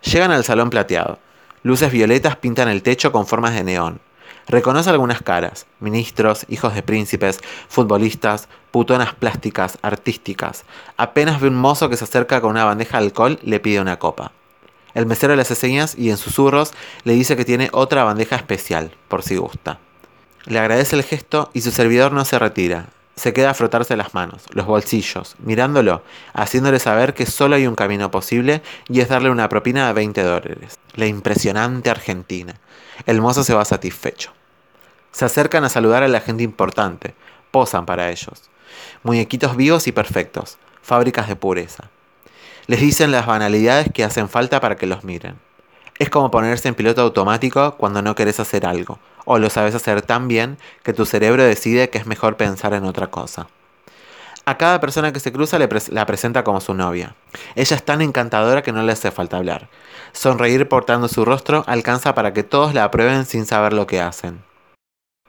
Llegan 0.02 0.32
al 0.32 0.44
salón 0.44 0.72
plateado. 0.72 1.20
Luces 1.62 1.92
violetas 1.92 2.38
pintan 2.38 2.70
el 2.70 2.82
techo 2.82 3.12
con 3.12 3.28
formas 3.28 3.54
de 3.54 3.64
neón. 3.64 4.00
Reconoce 4.48 4.90
algunas 4.90 5.22
caras, 5.22 5.68
ministros, 5.80 6.46
hijos 6.50 6.74
de 6.74 6.82
príncipes, 6.82 7.40
futbolistas, 7.68 8.48
putonas 8.72 9.14
plásticas, 9.14 9.78
artísticas. 9.84 10.64
Apenas 10.96 11.40
ve 11.40 11.50
un 11.50 11.56
mozo 11.56 11.90
que 11.90 11.98
se 11.98 12.06
acerca 12.06 12.42
con 12.42 12.52
una 12.52 12.66
bandeja 12.66 12.98
de 12.98 13.06
alcohol, 13.06 13.40
le 13.44 13.60
pide 13.60 13.82
una 13.82 14.00
copa. 14.00 14.32
El 14.96 15.06
mesero 15.06 15.36
le 15.36 15.44
hace 15.44 15.54
señas 15.54 15.96
y 15.96 16.10
en 16.10 16.18
susurros 16.18 16.74
le 17.04 17.14
dice 17.14 17.36
que 17.36 17.46
tiene 17.46 17.70
otra 17.74 18.06
bandeja 18.06 18.38
especial, 18.38 18.96
por 19.08 19.22
si 19.22 19.36
gusta. 19.36 19.80
Le 20.46 20.58
agradece 20.58 20.96
el 20.96 21.04
gesto 21.04 21.52
y 21.54 21.62
su 21.62 21.70
servidor 21.70 22.14
no 22.14 22.26
se 22.26 22.40
retira, 22.40 22.88
se 23.18 23.34
queda 23.34 23.50
a 23.50 23.54
frotarse 23.56 23.98
las 23.98 24.14
manos, 24.14 24.44
los 24.52 24.68
bolsillos, 24.68 25.36
mirándolo, 25.40 26.04
haciéndole 26.34 26.80
saber 26.80 27.16
que 27.16 27.26
solo 27.26 27.56
hay 27.56 27.66
un 27.66 27.76
camino 27.76 28.12
posible 28.12 28.62
y 28.88 29.02
es 29.02 29.10
darle 29.10 29.32
una 29.32 29.50
propina 29.50 29.88
de 29.88 29.94
20 29.94 30.22
dólares. 30.22 30.78
La 30.94 31.08
impresionante 31.08 31.90
Argentina. 31.90 32.60
El 33.08 33.20
mozo 33.20 33.44
se 33.44 33.56
va 33.56 33.66
satisfecho. 33.66 34.34
Se 35.12 35.26
acercan 35.26 35.64
a 35.64 35.70
saludar 35.70 36.04
a 36.04 36.08
la 36.08 36.22
gente 36.22 36.44
importante, 36.44 37.16
posan 37.50 37.88
para 37.88 38.12
ellos. 38.12 38.52
Muñequitos 39.02 39.58
vivos 39.58 39.88
y 39.88 39.92
perfectos, 39.92 40.60
fábricas 40.84 41.28
de 41.28 41.36
pureza. 41.36 41.90
Les 42.68 42.80
dicen 42.80 43.12
las 43.12 43.26
banalidades 43.26 43.90
que 43.92 44.04
hacen 44.04 44.30
falta 44.30 44.62
para 44.62 44.76
que 44.76 44.86
los 44.86 45.04
miren. 45.04 45.40
Es 45.98 46.12
como 46.12 46.30
ponerse 46.30 46.68
en 46.68 46.76
piloto 46.76 47.02
automático 47.02 47.78
cuando 47.78 48.04
no 48.04 48.14
querés 48.14 48.40
hacer 48.40 48.68
algo, 48.68 49.00
o 49.30 49.40
lo 49.40 49.50
sabes 49.50 49.76
hacer 49.76 50.02
tan 50.02 50.30
bien 50.30 50.58
que 50.84 50.94
tu 50.94 51.06
cerebro 51.06 51.44
decide 51.44 51.90
que 51.90 51.98
es 51.98 52.06
mejor 52.06 52.38
pensar 52.38 52.74
en 52.74 52.86
otra 52.86 53.08
cosa. 53.08 53.48
A 54.46 54.58
cada 54.58 54.80
persona 54.80 55.12
que 55.12 55.20
se 55.20 55.34
cruza 55.34 55.60
le 55.60 55.68
la 55.90 56.06
presenta 56.06 56.46
como 56.46 56.62
su 56.62 56.74
novia. 56.74 57.16
Ella 57.56 57.76
es 57.76 57.84
tan 57.84 58.02
encantadora 58.02 58.64
que 58.64 58.72
no 58.72 58.82
le 58.84 58.94
hace 58.94 59.12
falta 59.12 59.36
hablar. 59.36 59.68
Sonreír 60.14 60.70
portando 60.70 61.10
su 61.10 61.26
rostro 61.26 61.66
alcanza 61.68 62.16
para 62.16 62.32
que 62.32 62.44
todos 62.44 62.74
la 62.74 62.86
aprueben 62.86 63.26
sin 63.26 63.46
saber 63.46 63.74
lo 63.74 63.86
que 63.86 64.00
hacen. 64.00 64.42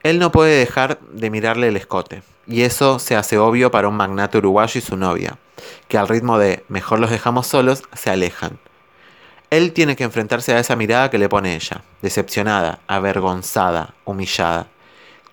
Él 0.01 0.17
no 0.17 0.31
puede 0.31 0.57
dejar 0.57 1.01
de 1.01 1.29
mirarle 1.29 1.67
el 1.67 1.75
escote, 1.75 2.23
y 2.47 2.61
eso 2.61 2.99
se 2.99 3.17
hace 3.17 3.37
obvio 3.37 3.69
para 3.69 3.89
un 3.89 3.97
magnate 3.97 4.37
uruguayo 4.37 4.79
y 4.79 4.81
su 4.81 4.95
novia, 4.95 5.37
que 5.89 5.97
al 5.97 6.07
ritmo 6.07 6.39
de 6.39 6.63
mejor 6.69 6.99
los 6.99 7.11
dejamos 7.11 7.47
solos 7.47 7.83
se 7.91 8.09
alejan. 8.09 8.59
Él 9.49 9.73
tiene 9.73 9.95
que 9.95 10.03
enfrentarse 10.03 10.53
a 10.53 10.59
esa 10.59 10.75
mirada 10.75 11.09
que 11.09 11.17
le 11.17 11.27
pone 11.27 11.55
ella, 11.55 11.83
decepcionada, 12.01 12.79
avergonzada, 12.87 13.95
humillada. 14.05 14.67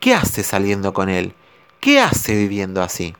¿Qué 0.01 0.15
hace 0.15 0.43
saliendo 0.43 0.95
con 0.95 1.09
él? 1.11 1.35
¿Qué 1.81 2.01
hace 2.01 2.35
viviendo 2.35 2.83
así? 2.83 3.15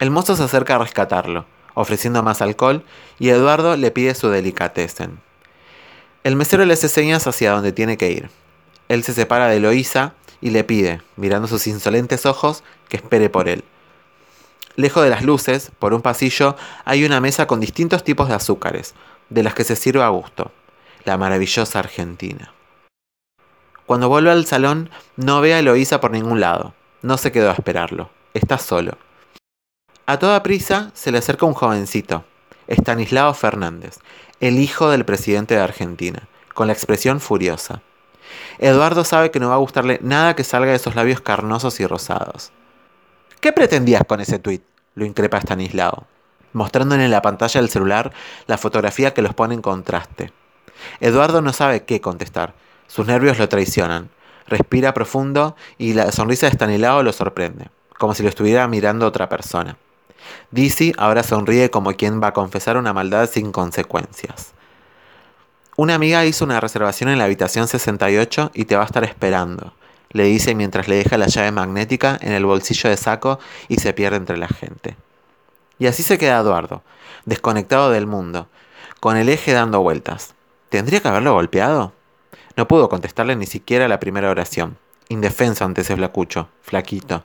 El 0.00 0.10
mozo 0.10 0.34
se 0.34 0.42
acerca 0.42 0.74
a 0.74 0.78
rescatarlo, 0.78 1.44
ofreciendo 1.74 2.22
más 2.22 2.42
alcohol, 2.42 2.84
y 3.18 3.28
Eduardo 3.28 3.76
le 3.76 3.90
pide 3.92 4.14
su 4.14 4.28
delicatessen. 4.28 5.20
El 6.24 6.36
mesero 6.36 6.64
le 6.64 6.74
hace 6.74 6.88
señas 6.88 7.26
hacia 7.26 7.52
donde 7.52 7.72
tiene 7.72 7.96
que 7.96 8.10
ir. 8.10 8.30
Él 8.88 9.04
se 9.04 9.14
separa 9.14 9.46
de 9.46 9.58
Eloísa 9.58 10.14
y 10.40 10.50
le 10.50 10.64
pide, 10.64 11.00
mirando 11.16 11.46
sus 11.46 11.66
insolentes 11.66 12.26
ojos, 12.26 12.64
que 12.88 12.96
espere 12.96 13.30
por 13.30 13.48
él. 13.48 13.62
Lejos 14.76 15.04
de 15.04 15.10
las 15.10 15.22
luces, 15.22 15.72
por 15.78 15.94
un 15.94 16.02
pasillo, 16.02 16.56
hay 16.84 17.04
una 17.04 17.20
mesa 17.20 17.46
con 17.46 17.60
distintos 17.60 18.04
tipos 18.04 18.28
de 18.28 18.34
azúcares, 18.34 18.94
de 19.28 19.42
las 19.42 19.54
que 19.54 19.64
se 19.64 19.76
sirve 19.76 20.02
a 20.02 20.08
gusto. 20.08 20.52
La 21.04 21.16
maravillosa 21.16 21.78
Argentina. 21.78 22.52
Cuando 23.86 24.08
vuelve 24.08 24.30
al 24.30 24.46
salón, 24.46 24.90
no 25.16 25.40
ve 25.40 25.54
a 25.54 25.58
Eloísa 25.58 26.00
por 26.00 26.12
ningún 26.12 26.40
lado. 26.40 26.74
No 27.02 27.16
se 27.16 27.32
quedó 27.32 27.50
a 27.50 27.54
esperarlo. 27.54 28.10
Está 28.34 28.58
solo. 28.58 28.96
A 30.06 30.18
toda 30.18 30.42
prisa 30.42 30.90
se 30.94 31.10
le 31.10 31.18
acerca 31.18 31.46
un 31.46 31.54
jovencito, 31.54 32.24
Estanislao 32.66 33.34
Fernández, 33.34 33.98
el 34.40 34.58
hijo 34.58 34.90
del 34.90 35.04
presidente 35.04 35.54
de 35.54 35.60
Argentina, 35.60 36.28
con 36.54 36.68
la 36.68 36.72
expresión 36.72 37.20
furiosa. 37.20 37.82
Eduardo 38.58 39.04
sabe 39.04 39.30
que 39.30 39.40
no 39.40 39.48
va 39.48 39.54
a 39.54 39.58
gustarle 39.58 39.98
nada 40.02 40.36
que 40.36 40.44
salga 40.44 40.70
de 40.70 40.76
esos 40.76 40.94
labios 40.94 41.20
carnosos 41.20 41.80
y 41.80 41.86
rosados. 41.86 42.52
¿Qué 43.40 43.52
pretendías 43.52 44.02
con 44.06 44.20
ese 44.20 44.38
tuit? 44.38 44.62
lo 44.94 45.06
increpa 45.06 45.38
Stanislao, 45.38 46.06
mostrándole 46.52 47.06
en 47.06 47.10
la 47.10 47.22
pantalla 47.22 47.60
del 47.60 47.70
celular 47.70 48.12
la 48.46 48.58
fotografía 48.58 49.14
que 49.14 49.22
los 49.22 49.32
pone 49.32 49.54
en 49.54 49.62
contraste. 49.62 50.30
Eduardo 51.00 51.40
no 51.40 51.54
sabe 51.54 51.84
qué 51.84 52.02
contestar, 52.02 52.52
sus 52.86 53.06
nervios 53.06 53.38
lo 53.38 53.48
traicionan. 53.48 54.10
Respira 54.46 54.92
profundo 54.92 55.56
y 55.78 55.94
la 55.94 56.12
sonrisa 56.12 56.46
de 56.46 56.52
Stanislao 56.52 57.02
lo 57.02 57.12
sorprende, 57.12 57.70
como 57.98 58.14
si 58.14 58.22
lo 58.22 58.28
estuviera 58.28 58.68
mirando 58.68 59.06
otra 59.06 59.28
persona. 59.30 59.78
Dizzy 60.50 60.92
ahora 60.98 61.22
sonríe 61.22 61.70
como 61.70 61.94
quien 61.94 62.20
va 62.22 62.28
a 62.28 62.32
confesar 62.34 62.76
una 62.76 62.92
maldad 62.92 63.30
sin 63.30 63.52
consecuencias. 63.52 64.52
Una 65.76 65.94
amiga 65.94 66.26
hizo 66.26 66.44
una 66.44 66.60
reservación 66.60 67.08
en 67.08 67.16
la 67.16 67.24
habitación 67.24 67.68
68 67.68 68.50
y 68.52 68.66
te 68.66 68.76
va 68.76 68.82
a 68.82 68.86
estar 68.86 69.04
esperando 69.04 69.72
le 70.12 70.24
dice 70.24 70.54
mientras 70.54 70.88
le 70.88 70.96
deja 70.96 71.18
la 71.18 71.26
llave 71.26 71.52
magnética 71.52 72.18
en 72.20 72.32
el 72.32 72.44
bolsillo 72.44 72.90
de 72.90 72.96
saco 72.96 73.38
y 73.68 73.76
se 73.76 73.92
pierde 73.92 74.16
entre 74.16 74.36
la 74.36 74.48
gente. 74.48 74.96
Y 75.78 75.86
así 75.86 76.02
se 76.02 76.18
queda 76.18 76.40
Eduardo, 76.40 76.82
desconectado 77.24 77.90
del 77.90 78.06
mundo, 78.06 78.48
con 78.98 79.16
el 79.16 79.28
eje 79.28 79.52
dando 79.52 79.80
vueltas. 79.80 80.34
¿Tendría 80.68 81.00
que 81.00 81.08
haberlo 81.08 81.34
golpeado? 81.34 81.92
No 82.56 82.68
pudo 82.68 82.88
contestarle 82.88 83.36
ni 83.36 83.46
siquiera 83.46 83.88
la 83.88 84.00
primera 84.00 84.30
oración, 84.30 84.76
indefenso 85.08 85.64
ante 85.64 85.80
ese 85.80 85.96
flacucho, 85.96 86.48
flaquito. 86.62 87.24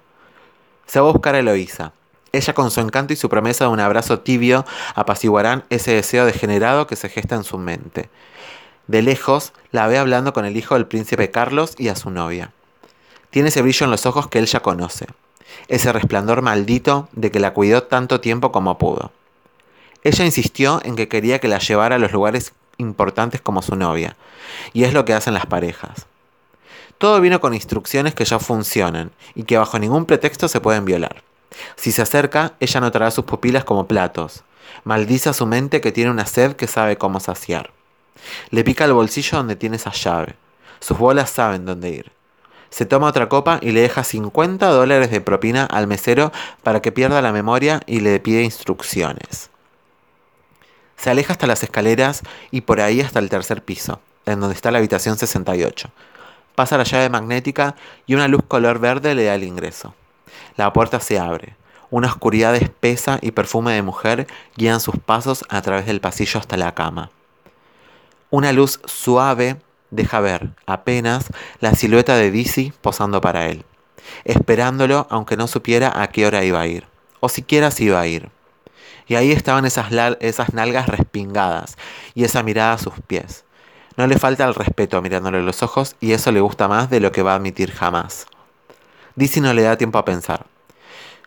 Se 0.86 1.00
va 1.00 1.10
a 1.10 1.12
buscar 1.12 1.36
a 1.36 1.40
Eloísa. 1.40 1.94
Ella 2.32 2.54
con 2.54 2.70
su 2.70 2.82
encanto 2.82 3.14
y 3.14 3.16
su 3.16 3.30
promesa 3.30 3.66
de 3.66 3.72
un 3.72 3.80
abrazo 3.80 4.20
tibio 4.20 4.66
apaciguarán 4.94 5.64
ese 5.70 5.94
deseo 5.94 6.26
degenerado 6.26 6.86
que 6.86 6.96
se 6.96 7.10
gesta 7.10 7.36
en 7.36 7.44
su 7.44 7.58
mente. 7.58 8.10
De 8.88 9.02
lejos 9.02 9.54
la 9.72 9.88
ve 9.88 9.98
hablando 9.98 10.34
con 10.34 10.46
el 10.46 10.56
hijo 10.56 10.76
del 10.76 10.86
príncipe 10.86 11.32
Carlos 11.32 11.76
y 11.78 11.88
a 11.88 11.96
su 11.96 12.12
novia. 12.12 12.52
Tiene 13.36 13.50
ese 13.50 13.62
brillo 13.62 13.84
en 13.84 13.92
los 13.92 14.06
ojos 14.06 14.30
que 14.30 14.40
él 14.40 14.46
ya 14.46 14.62
conoce, 14.62 15.08
ese 15.68 15.92
resplandor 15.92 16.42
maldito 16.42 17.10
de 17.12 17.32
que 17.32 17.42
la 17.42 17.52
cuidó 17.52 17.84
tanto 17.84 18.22
tiempo 18.22 18.54
como 18.54 18.78
pudo. 18.78 19.12
Ella 20.06 20.24
insistió 20.24 20.80
en 20.86 20.96
que 20.96 21.10
quería 21.10 21.40
que 21.40 21.50
la 21.50 21.60
llevara 21.60 21.98
a 21.98 22.00
los 22.00 22.14
lugares 22.14 22.54
importantes 22.78 23.42
como 23.42 23.62
su 23.62 23.76
novia, 23.76 24.16
y 24.72 24.86
es 24.86 24.94
lo 24.94 25.04
que 25.04 25.14
hacen 25.14 25.34
las 25.34 25.48
parejas. 25.48 26.06
Todo 26.98 27.20
vino 27.20 27.42
con 27.42 27.54
instrucciones 27.54 28.16
que 28.16 28.24
ya 28.24 28.40
funcionan 28.40 29.12
y 29.34 29.44
que 29.44 29.58
bajo 29.58 29.80
ningún 29.80 30.06
pretexto 30.06 30.48
se 30.48 30.62
pueden 30.62 30.86
violar. 30.86 31.22
Si 31.76 31.92
se 31.92 32.04
acerca, 32.04 32.54
ella 32.62 32.80
notará 32.80 33.12
sus 33.12 33.26
pupilas 33.26 33.66
como 33.66 33.86
platos. 33.86 34.46
Maldice 34.86 35.28
a 35.28 35.34
su 35.34 35.46
mente 35.46 35.82
que 35.82 35.92
tiene 35.92 36.10
una 36.10 36.26
sed 36.26 36.56
que 36.56 36.68
sabe 36.68 36.98
cómo 36.98 37.20
saciar. 37.20 37.72
Le 38.50 38.64
pica 38.64 38.86
el 38.86 38.94
bolsillo 38.94 39.40
donde 39.40 39.58
tiene 39.58 39.76
esa 39.76 39.92
llave. 39.92 40.36
Sus 40.80 40.98
bolas 40.98 41.32
saben 41.32 41.66
dónde 41.66 41.90
ir. 41.90 42.16
Se 42.70 42.86
toma 42.86 43.08
otra 43.08 43.30
copa 43.30 43.60
y 43.62 43.72
le 43.72 43.82
deja 43.82 44.04
50 44.04 44.68
dólares 44.68 45.12
de 45.12 45.22
propina 45.22 45.66
al 45.66 45.88
mesero 45.88 46.32
para 46.64 46.82
que 46.82 46.92
pierda 46.92 47.22
la 47.22 47.32
memoria 47.32 47.82
y 47.86 48.02
le 48.02 48.20
pide 48.20 48.44
instrucciones. 48.44 49.50
Se 50.98 51.10
aleja 51.10 51.34
hasta 51.34 51.48
las 51.48 51.64
escaleras 51.64 52.22
y 52.52 52.62
por 52.62 52.82
ahí 52.82 53.02
hasta 53.02 53.20
el 53.20 53.30
tercer 53.30 53.64
piso, 53.64 54.00
en 54.26 54.40
donde 54.40 54.56
está 54.56 54.72
la 54.72 54.80
habitación 54.80 55.18
68. 55.18 55.90
Pasa 56.56 56.78
la 56.78 56.84
llave 56.84 57.10
magnética 57.10 57.76
y 58.08 58.16
una 58.16 58.28
luz 58.28 58.44
color 58.48 58.80
verde 58.80 59.14
le 59.14 59.26
da 59.26 59.36
el 59.36 59.44
ingreso. 59.44 59.94
La 60.56 60.72
puerta 60.72 61.00
se 61.00 61.20
abre. 61.20 61.56
Una 61.92 62.08
oscuridad 62.08 62.56
espesa 62.56 63.20
y 63.22 63.32
perfume 63.32 63.74
de 63.74 63.82
mujer 63.82 64.28
guían 64.56 64.80
sus 64.80 64.98
pasos 64.98 65.46
a 65.50 65.62
través 65.62 65.86
del 65.86 66.02
pasillo 66.02 66.40
hasta 66.40 66.58
la 66.58 66.74
cama. 66.74 67.12
Una 68.32 68.52
luz 68.52 68.80
suave 68.86 69.58
deja 69.92 70.20
ver, 70.20 70.50
apenas, 70.66 71.32
la 71.60 71.74
silueta 71.74 72.16
de 72.16 72.32
Dizzy 72.32 72.74
posando 72.82 73.22
para 73.22 73.48
él, 73.48 73.66
esperándolo 74.24 75.08
aunque 75.10 75.38
no 75.38 75.48
supiera 75.48 76.02
a 76.02 76.08
qué 76.08 76.26
hora 76.26 76.44
iba 76.44 76.62
a 76.62 76.68
ir, 76.68 76.88
o 77.20 77.30
siquiera 77.30 77.72
si 77.72 77.86
iba 77.86 78.00
a 78.00 78.08
ir. 78.08 78.30
Y 79.08 79.16
ahí 79.16 79.32
estaban 79.32 79.66
esas, 79.66 79.88
esas 80.20 80.54
nalgas 80.54 80.88
respingadas 80.88 81.78
y 82.14 82.24
esa 82.24 82.44
mirada 82.44 82.74
a 82.74 82.78
sus 82.78 82.94
pies. 83.06 83.46
No 83.98 84.08
le 84.08 84.18
falta 84.18 84.46
el 84.46 84.56
respeto 84.56 85.02
mirándole 85.02 85.42
los 85.42 85.64
ojos 85.64 85.96
y 86.02 86.12
eso 86.12 86.32
le 86.32 86.42
gusta 86.42 86.68
más 86.68 86.90
de 86.90 87.00
lo 87.00 87.12
que 87.12 87.24
va 87.24 87.34
a 87.34 87.36
admitir 87.36 87.72
jamás. 87.72 88.28
Dizzy 89.16 89.40
no 89.40 89.54
le 89.54 89.62
da 89.62 89.78
tiempo 89.78 89.98
a 89.98 90.06
pensar. 90.06 90.48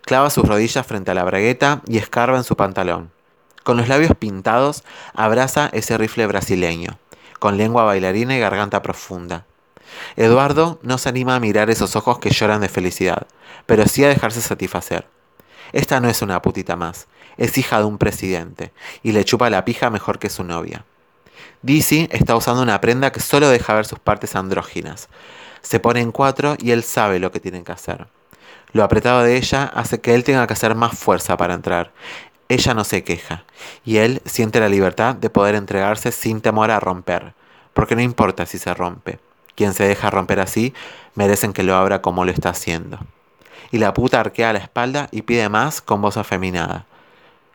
Clava 0.03 0.29
sus 0.29 0.47
rodillas 0.47 0.87
frente 0.87 1.11
a 1.11 1.15
la 1.15 1.25
bragueta 1.25 1.83
y 1.87 1.99
escarba 1.99 2.37
en 2.37 2.45
su 2.45 2.57
pantalón. 2.57 3.11
Con 3.63 3.77
los 3.77 3.89
labios 3.89 4.13
pintados, 4.19 4.85
abraza 5.15 5.71
ese 5.73 5.97
rifle 5.99 6.27
brasileño, 6.27 6.99
con 7.39 7.57
lengua 7.57 7.85
bailarina 7.85 8.37
y 8.37 8.41
garganta 8.41 8.83
profunda. 8.83 9.47
Eduardo 10.17 10.79
no 10.83 10.99
se 10.99 11.09
anima 11.09 11.37
a 11.37 11.41
mirar 11.41 11.71
esos 11.71 11.97
ojos 11.97 12.19
que 12.19 12.31
lloran 12.31 12.61
de 12.61 12.69
felicidad, 12.69 13.27
pero 13.67 13.87
sí 13.87 14.05
a 14.05 14.09
dejarse 14.09 14.41
satisfacer. 14.41 15.07
Esta 15.73 16.01
no 16.01 16.09
es 16.09 16.23
una 16.23 16.41
putita 16.43 16.77
más, 16.77 17.09
es 17.37 17.59
hija 17.59 17.79
de 17.79 17.85
un 17.85 17.99
presidente, 17.99 18.73
y 19.03 19.13
le 19.13 19.25
chupa 19.25 19.51
la 19.51 19.65
pija 19.65 19.91
mejor 19.91 20.19
que 20.19 20.31
su 20.31 20.45
novia. 20.45 20.85
Dizzy 21.63 22.09
está 22.11 22.37
usando 22.37 22.63
una 22.63 22.81
prenda 22.81 23.13
que 23.13 23.21
solo 23.21 23.49
deja 23.49 23.75
ver 23.75 23.87
sus 23.87 23.99
partes 23.99 24.37
andróginas. 24.37 25.09
Se 25.61 25.81
pone 25.81 26.01
en 26.01 26.13
cuatro 26.13 26.57
y 26.59 26.71
él 26.71 26.83
sabe 26.85 27.19
lo 27.19 27.33
que 27.33 27.41
tienen 27.41 27.65
que 27.65 27.73
hacer. 27.73 28.07
Lo 28.73 28.85
apretado 28.85 29.23
de 29.23 29.37
ella 29.37 29.65
hace 29.65 30.01
que 30.01 30.15
él 30.15 30.25
tenga 30.25 30.47
que 30.47 30.53
hacer 30.53 30.75
más 30.75 30.97
fuerza 30.97 31.37
para 31.37 31.55
entrar. 31.55 31.93
Ella 32.49 32.75
no 32.75 32.85
se 32.85 33.05
queja, 33.05 33.45
y 33.85 33.99
él 33.99 34.23
siente 34.25 34.61
la 34.61 34.69
libertad 34.69 35.15
de 35.15 35.31
poder 35.31 35.55
entregarse 35.55 36.13
sin 36.13 36.41
temor 36.41 36.71
a 36.71 36.81
romper, 36.81 37.35
porque 37.79 37.95
no 37.95 38.03
importa 38.03 38.45
si 38.45 38.59
se 38.59 38.75
rompe. 38.75 39.21
Quien 39.55 39.73
se 39.73 39.87
deja 39.87 40.11
romper 40.11 40.41
así, 40.41 40.75
merecen 41.15 41.53
que 41.53 41.63
lo 41.63 41.77
abra 41.77 42.03
como 42.03 42.25
lo 42.25 42.33
está 42.33 42.49
haciendo. 42.49 42.99
Y 43.71 43.79
la 43.79 43.95
puta 43.95 44.19
arquea 44.19 44.53
la 44.53 44.59
espalda 44.59 45.07
y 45.13 45.23
pide 45.23 45.49
más 45.49 45.81
con 45.81 46.03
voz 46.03 46.17
afeminada. 46.17 46.87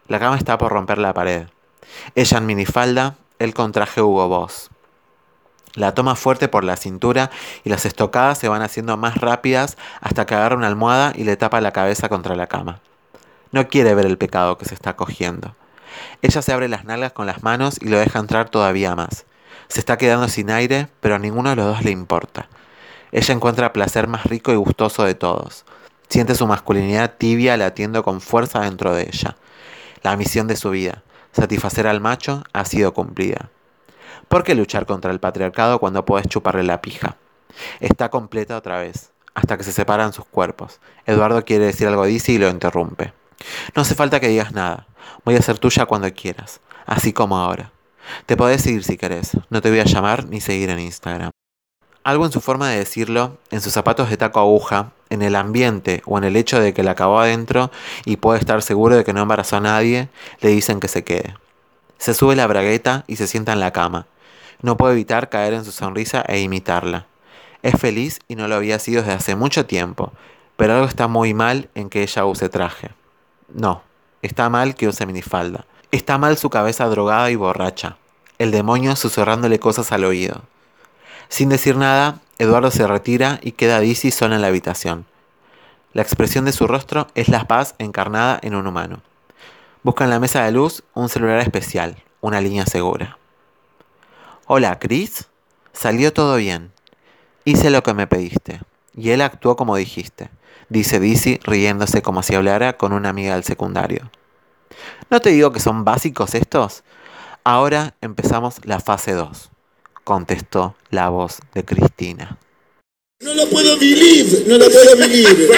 La 0.08 0.22
cama 0.22 0.38
está 0.38 0.58
por 0.58 0.72
romper 0.72 0.98
la 0.98 1.14
pared. 1.14 1.48
Ella 2.16 2.38
en 2.38 2.46
minifalda, 2.46 3.16
él 3.38 3.54
con 3.54 3.74
traje 3.74 4.02
Hugo 4.02 4.30
Boss. 4.30 4.70
La 5.74 5.94
toma 5.94 6.16
fuerte 6.16 6.48
por 6.48 6.64
la 6.64 6.78
cintura 6.78 7.30
y 7.66 7.70
las 7.70 7.86
estocadas 7.86 8.38
se 8.38 8.48
van 8.48 8.62
haciendo 8.62 8.96
más 8.96 9.18
rápidas 9.18 9.78
hasta 10.00 10.26
que 10.26 10.36
agarra 10.36 10.56
una 10.56 10.68
almohada 10.68 11.12
y 11.18 11.26
le 11.26 11.36
tapa 11.36 11.60
la 11.60 11.74
cabeza 11.74 12.08
contra 12.08 12.38
la 12.38 12.48
cama. 12.48 12.80
No 13.52 13.68
quiere 13.68 13.94
ver 13.94 14.06
el 14.06 14.18
pecado 14.18 14.58
que 14.58 14.64
se 14.64 14.74
está 14.74 14.96
cogiendo. 14.96 15.54
Ella 16.22 16.42
se 16.42 16.54
abre 16.54 16.70
las 16.70 16.86
nalgas 16.86 17.12
con 17.12 17.28
las 17.28 17.44
manos 17.44 17.78
y 17.82 17.90
lo 17.90 17.98
deja 17.98 18.20
entrar 18.20 18.48
todavía 18.48 18.96
más. 18.96 19.26
Se 19.74 19.80
está 19.80 19.98
quedando 19.98 20.28
sin 20.28 20.52
aire, 20.52 20.88
pero 21.00 21.16
a 21.16 21.20
ninguno 21.20 21.50
de 21.50 21.56
los 21.56 21.66
dos 21.66 21.84
le 21.84 21.90
importa. 21.90 22.48
Ella 23.12 23.34
encuentra 23.34 23.74
placer 23.74 24.08
más 24.08 24.24
rico 24.26 24.52
y 24.52 24.56
gustoso 24.56 25.04
de 25.04 25.16
todos. 25.16 25.66
Siente 26.10 26.36
su 26.36 26.46
masculinidad 26.46 27.16
tibia 27.18 27.58
latiendo 27.58 28.04
con 28.04 28.22
fuerza 28.22 28.60
dentro 28.60 28.94
de 28.94 29.10
ella. 29.12 29.36
La 30.04 30.16
misión 30.16 30.46
de 30.46 30.58
su 30.58 30.70
vida, 30.70 31.02
satisfacer 31.32 31.88
al 31.88 32.02
macho, 32.02 32.44
ha 32.54 32.66
sido 32.66 32.94
cumplida. 32.94 33.50
¿Por 34.28 34.44
qué 34.44 34.54
luchar 34.54 34.86
contra 34.86 35.10
el 35.10 35.20
patriarcado 35.20 35.80
cuando 35.80 36.06
puedes 36.06 36.28
chuparle 36.28 36.62
la 36.62 36.80
pija? 36.80 37.18
Está 37.80 38.10
completa 38.10 38.58
otra 38.58 38.78
vez, 38.78 39.10
hasta 39.34 39.58
que 39.58 39.64
se 39.64 39.72
separan 39.72 40.14
sus 40.14 40.26
cuerpos. 40.26 40.82
Eduardo 41.08 41.46
quiere 41.46 41.66
decir 41.66 41.88
algo 41.88 42.06
Dizzy 42.06 42.34
y 42.34 42.38
lo 42.38 42.48
interrumpe. 42.48 43.12
No 43.76 43.82
hace 43.82 43.96
falta 43.96 44.20
que 44.20 44.28
digas 44.28 44.52
nada. 44.52 44.86
Voy 45.26 45.36
a 45.36 45.42
ser 45.42 45.58
tuya 45.58 45.88
cuando 45.88 46.14
quieras, 46.14 46.62
así 46.86 47.12
como 47.12 47.40
ahora. 47.40 47.73
Te 48.26 48.38
podés 48.38 48.62
seguir 48.62 48.84
si 48.84 48.98
querés. 48.98 49.32
No 49.50 49.62
te 49.62 49.70
voy 49.70 49.80
a 49.80 49.86
llamar 49.86 50.28
ni 50.28 50.42
seguir 50.42 50.70
en 50.70 50.80
Instagram. 50.80 51.32
Algo 52.04 52.26
en 52.26 52.32
su 52.32 52.42
forma 52.42 52.70
de 52.70 52.80
decirlo, 52.80 53.38
en 53.50 53.62
sus 53.62 53.72
zapatos 53.72 54.10
de 54.10 54.18
taco 54.18 54.40
aguja, 54.40 54.92
en 55.10 55.22
el 55.22 55.36
ambiente 55.36 56.02
o 56.06 56.18
en 56.18 56.26
el 56.26 56.36
hecho 56.36 56.60
de 56.60 56.74
que 56.74 56.84
la 56.84 56.92
acabó 56.92 57.20
adentro 57.20 57.72
y 58.04 58.18
puede 58.18 58.40
estar 58.40 58.62
seguro 58.62 58.98
de 58.98 59.06
que 59.06 59.14
no 59.14 59.22
embarazó 59.22 59.58
a 59.58 59.62
nadie, 59.62 60.10
le 60.42 60.50
dicen 60.50 60.80
que 60.82 60.90
se 60.90 61.04
quede. 61.04 61.36
Se 61.98 62.14
sube 62.14 62.36
la 62.36 62.48
bragueta 62.48 63.06
y 63.08 63.16
se 63.16 63.28
sienta 63.28 63.54
en 63.54 63.62
la 63.62 63.72
cama. 63.72 64.08
No 64.62 64.76
puede 64.76 64.94
evitar 64.94 65.30
caer 65.30 65.54
en 65.54 65.64
su 65.64 65.72
sonrisa 65.72 66.24
e 66.28 66.42
imitarla. 66.42 67.06
Es 67.62 67.80
feliz 67.80 68.20
y 68.28 68.36
no 68.36 68.50
lo 68.50 68.56
había 68.56 68.80
sido 68.80 69.02
desde 69.02 69.14
hace 69.14 69.36
mucho 69.38 69.66
tiempo, 69.66 70.12
pero 70.58 70.74
algo 70.74 70.86
está 70.86 71.08
muy 71.08 71.34
mal 71.34 71.70
en 71.76 71.90
que 71.90 72.04
ella 72.04 72.26
use 72.26 72.50
traje. 72.50 72.92
No, 73.48 73.82
está 74.22 74.50
mal 74.50 74.76
que 74.76 74.90
use 74.90 75.06
minifalda. 75.06 75.66
Está 75.94 76.18
mal 76.18 76.40
su 76.40 76.50
cabeza 76.50 76.88
drogada 76.88 77.30
y 77.30 77.36
borracha. 77.36 77.98
El 78.40 78.50
demonio 78.50 78.96
susurrándole 78.96 79.60
cosas 79.60 79.92
al 79.92 80.06
oído. 80.06 80.42
Sin 81.30 81.50
decir 81.50 81.78
nada, 81.78 82.20
Eduardo 82.40 82.72
se 82.72 82.88
retira 82.88 83.40
y 83.44 83.52
queda 83.52 83.80
Dizzy 83.80 84.10
sola 84.10 84.34
en 84.34 84.42
la 84.42 84.48
habitación. 84.48 85.06
La 85.94 86.02
expresión 86.02 86.46
de 86.46 86.52
su 86.52 86.66
rostro 86.66 87.06
es 87.14 87.30
la 87.30 87.46
paz 87.46 87.76
encarnada 87.78 88.40
en 88.42 88.56
un 88.56 88.66
humano. 88.66 89.04
Busca 89.84 90.06
en 90.06 90.10
la 90.10 90.20
mesa 90.20 90.44
de 90.44 90.52
luz 90.52 90.82
un 90.96 91.10
celular 91.10 91.42
especial, 91.42 91.98
una 92.22 92.42
línea 92.42 92.66
segura. 92.66 93.20
Hola, 94.48 94.80
Chris. 94.80 95.28
Salió 95.74 96.12
todo 96.12 96.38
bien. 96.38 96.72
Hice 97.46 97.70
lo 97.70 97.84
que 97.84 97.94
me 97.94 98.08
pediste. 98.08 98.62
Y 98.98 99.12
él 99.12 99.22
actuó 99.22 99.56
como 99.56 99.76
dijiste, 99.76 100.32
dice 100.70 101.00
Dizzy 101.00 101.40
riéndose 101.44 102.02
como 102.02 102.24
si 102.24 102.34
hablara 102.34 102.78
con 102.78 102.94
una 102.94 103.10
amiga 103.10 103.36
del 103.36 103.44
secundario. 103.44 104.10
¿No 105.10 105.22
te 105.22 105.30
digo 105.30 105.52
que 105.52 105.60
son 105.60 105.86
básicos 105.86 106.36
estos? 106.36 106.84
Ahora 107.44 107.96
empezamos 108.02 108.56
la 108.66 108.80
fase 108.80 109.14
2 109.14 109.52
contestó 110.04 110.76
la 110.90 111.10
voz 111.10 111.40
de 111.54 111.64
Cristina. 111.64 112.38
No 113.22 113.34
lo 113.34 113.50
puedo 113.50 113.78
vivir, 113.78 114.46
no 114.48 114.58
lo 114.58 114.66
puedo 114.70 114.96
vivir. 114.98 115.58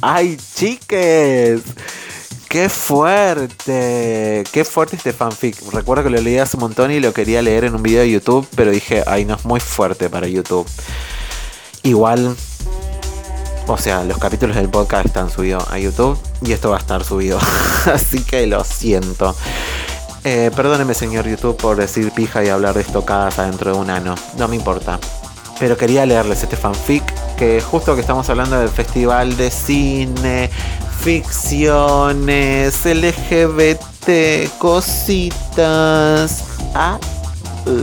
¡Ay, 0.00 0.36
chiques! 0.54 1.60
¡Qué 2.48 2.68
fuerte! 2.68 4.44
¡Qué 4.52 4.64
fuerte 4.64 4.96
este 4.96 5.12
fanfic! 5.12 5.56
Recuerdo 5.72 6.04
que 6.04 6.10
lo 6.10 6.20
leí 6.20 6.38
hace 6.38 6.56
un 6.56 6.62
montón 6.62 6.90
y 6.90 7.00
lo 7.00 7.12
quería 7.12 7.42
leer 7.42 7.64
en 7.64 7.74
un 7.74 7.82
video 7.82 8.00
de 8.00 8.10
YouTube, 8.10 8.46
pero 8.54 8.70
dije, 8.70 9.02
ay, 9.06 9.24
no 9.24 9.34
es 9.34 9.44
muy 9.44 9.60
fuerte 9.60 10.08
para 10.08 10.26
YouTube. 10.26 10.66
Igual, 11.82 12.36
o 13.72 13.78
sea, 13.78 14.04
los 14.04 14.18
capítulos 14.18 14.56
del 14.56 14.68
podcast 14.68 15.06
están 15.06 15.30
subidos 15.30 15.64
a 15.70 15.78
YouTube 15.78 16.18
y 16.42 16.52
esto 16.52 16.70
va 16.70 16.76
a 16.76 16.80
estar 16.80 17.04
subido. 17.04 17.38
Así 17.86 18.22
que 18.24 18.46
lo 18.46 18.64
siento. 18.64 19.34
Eh, 20.24 20.50
perdóneme, 20.54 20.94
señor 20.94 21.26
YouTube, 21.26 21.56
por 21.56 21.76
decir 21.76 22.12
pija 22.12 22.44
y 22.44 22.48
hablar 22.48 22.74
de 22.74 22.82
estocadas 22.82 23.38
adentro 23.38 23.72
de 23.72 23.78
un 23.78 23.90
ano. 23.90 24.14
No 24.36 24.48
me 24.48 24.56
importa. 24.56 24.98
Pero 25.58 25.76
quería 25.76 26.06
leerles 26.06 26.42
este 26.42 26.56
fanfic 26.56 27.04
que 27.36 27.60
justo 27.60 27.94
que 27.94 28.00
estamos 28.00 28.28
hablando 28.30 28.58
del 28.58 28.70
Festival 28.70 29.36
de 29.36 29.50
Cine 29.50 30.50
fanficciones, 31.00 32.84
LGBT, 32.84 34.50
cositas. 34.58 36.44
Ah, 36.74 36.98
uh. 37.64 37.82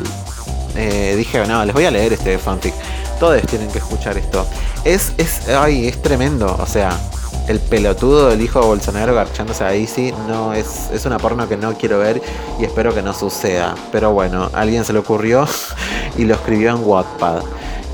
Eh, 0.76 1.16
dije, 1.18 1.44
no, 1.48 1.66
les 1.66 1.74
voy 1.74 1.86
a 1.86 1.92
leer 1.92 2.14
este 2.14 2.38
fanfic. 2.38 2.76
Todos 3.20 3.42
tienen 3.44 3.70
que 3.70 3.80
escuchar 3.80 4.18
esto. 4.18 4.46
Es, 4.84 5.14
es, 5.18 5.50
ay, 5.50 5.88
es 5.88 6.02
tremendo. 6.02 6.56
O 6.60 6.66
sea, 6.66 6.98
el 7.48 7.60
pelotudo 7.60 8.30
del 8.30 8.42
hijo 8.42 8.60
de 8.60 8.68
Bolsonaro 8.68 9.16
garchándose 9.16 9.64
a 9.64 9.74
Easy 9.74 10.14
no 10.28 10.54
es, 10.54 10.90
es 10.92 11.06
una 11.06 11.18
porno 11.18 11.48
que 11.48 11.58
no 11.58 11.74
quiero 11.76 12.00
ver 12.00 12.22
y 12.60 12.66
espero 12.66 12.94
que 12.94 13.02
no 13.02 13.14
suceda. 13.14 13.76
Pero 13.92 14.12
bueno, 14.12 14.50
a 14.54 14.62
alguien 14.62 14.84
se 14.86 14.94
le 14.94 15.00
ocurrió 15.00 15.48
y 16.18 16.26
lo 16.26 16.36
escribió 16.36 16.72
en 16.72 16.86
Wattpad. 16.86 17.42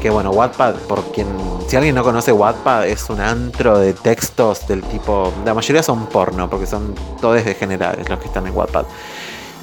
Que 0.02 0.10
bueno, 0.10 0.32
Wattpad, 0.32 0.76
por 0.88 1.04
quien. 1.14 1.28
Si 1.70 1.78
alguien 1.78 1.96
no 1.96 2.04
conoce 2.04 2.34
Wattpad, 2.34 2.88
es 2.88 3.10
un 3.10 3.22
antro 3.22 3.80
de 3.80 3.94
textos 3.94 4.68
del 4.68 4.82
tipo. 4.84 5.32
La 5.46 5.54
mayoría 5.54 5.82
son 5.82 6.08
porno, 6.08 6.50
porque 6.50 6.68
son 6.68 6.94
todos 7.22 7.46
degenerados 7.46 8.10
los 8.10 8.20
que 8.20 8.26
están 8.26 8.46
en 8.46 8.54
Wattpad. 8.54 8.84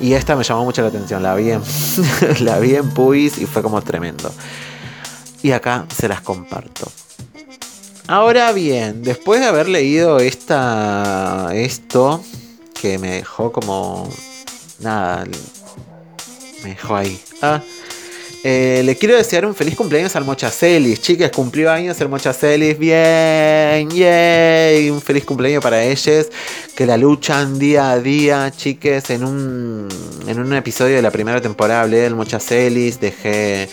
Y 0.01 0.15
esta 0.15 0.35
me 0.35 0.43
llamó 0.43 0.65
mucho 0.65 0.81
la 0.81 0.89
atención. 0.89 1.23
La 1.23 1.35
vi 1.35 1.51
en, 1.51 1.63
la 2.41 2.59
vi 2.59 2.75
en 2.75 2.89
Puis 2.91 3.37
y 3.39 3.45
fue 3.45 3.63
como 3.63 3.83
tremendo. 3.83 4.33
Y 5.43 5.53
acá 5.53 5.87
se 5.97 6.09
las 6.09 6.21
comparto. 6.21 6.91
Ahora 8.07 8.53
bien, 8.53 9.03
después 9.03 9.41
de 9.41 9.47
haber 9.47 9.69
leído 9.69 10.19
esta, 10.19 11.51
esto, 11.55 12.23
que 12.81 12.99
me 12.99 13.13
dejó 13.13 13.53
como... 13.53 14.11
Nada, 14.81 15.25
me 16.65 16.71
dejó 16.71 16.97
ahí. 16.97 17.21
Ah, 17.43 17.63
eh, 18.43 18.81
le 18.87 18.97
quiero 18.97 19.17
desear 19.17 19.45
un 19.45 19.55
feliz 19.55 19.77
cumpleaños 19.77 20.17
al 20.17 20.25
Mochacelis. 20.25 21.03
Chicas, 21.03 21.31
cumplió 21.31 21.71
años 21.71 22.01
el 22.01 22.09
Mochacelis. 22.09 22.79
Bien, 22.79 23.91
yay. 23.91 24.89
Un 24.89 25.03
feliz 25.03 25.25
cumpleaños 25.25 25.63
para 25.63 25.83
ellos. 25.85 26.29
Que 26.75 26.87
la 26.87 26.97
luchan 26.97 27.59
día 27.59 27.91
a 27.91 27.99
día, 27.99 28.51
chiques. 28.51 29.11
En 29.11 29.25
un, 29.25 29.89
en 30.27 30.41
un 30.41 30.55
episodio 30.55 30.97
de 30.97 31.03
la 31.03 31.11
primera 31.11 31.41
temporada 31.43 31.83
hablé 31.83 31.99
del 31.99 32.15
Mochacelis. 32.15 32.99
Dejé 32.99 33.69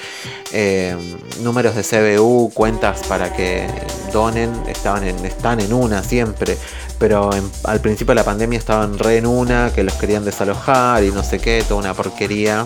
eh, 0.53 0.95
números 1.41 1.75
de 1.75 1.83
CBU, 1.83 2.51
cuentas 2.53 3.01
para 3.07 3.33
que 3.33 3.67
donen. 4.11 4.51
Estaban 4.67 5.03
están 5.03 5.59
en 5.59 5.73
una 5.73 6.03
siempre 6.03 6.57
pero 6.99 7.29
al 7.63 7.79
principio 7.81 8.11
de 8.11 8.15
la 8.15 8.23
pandemia 8.23 8.57
estaban 8.57 8.97
re 8.97 9.17
en 9.17 9.27
una, 9.27 9.71
que 9.73 9.83
los 9.83 9.93
querían 9.95 10.25
desalojar 10.25 11.03
y 11.03 11.11
no 11.11 11.23
sé 11.23 11.39
qué, 11.39 11.63
toda 11.67 11.79
una 11.79 11.93
porquería. 11.93 12.65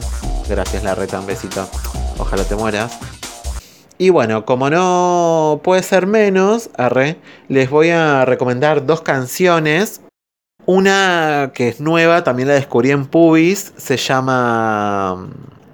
Gracias, 0.50 0.84
la 0.84 0.96
reta, 0.96 1.20
un 1.20 1.26
besito. 1.26 1.68
Ojalá 2.18 2.44
te 2.44 2.56
mueras. 2.56 2.98
Y 3.98 4.10
bueno, 4.10 4.46
como 4.46 4.70
no 4.70 5.62
puede 5.64 5.84
ser 5.84 6.08
menos, 6.08 6.70
arre, 6.78 7.18
les 7.50 7.70
voy 7.70 7.90
a 7.90 8.26
recomendar 8.26 8.86
dos 8.86 9.02
canciones. 9.02 10.02
Una 10.66 11.52
que 11.54 11.70
es 11.70 11.82
nueva, 11.82 12.24
también 12.24 12.48
la 12.48 12.54
descubrí 12.54 12.92
en 12.92 13.06
Pubis, 13.06 13.74
se 13.78 13.98
llama 13.98 15.28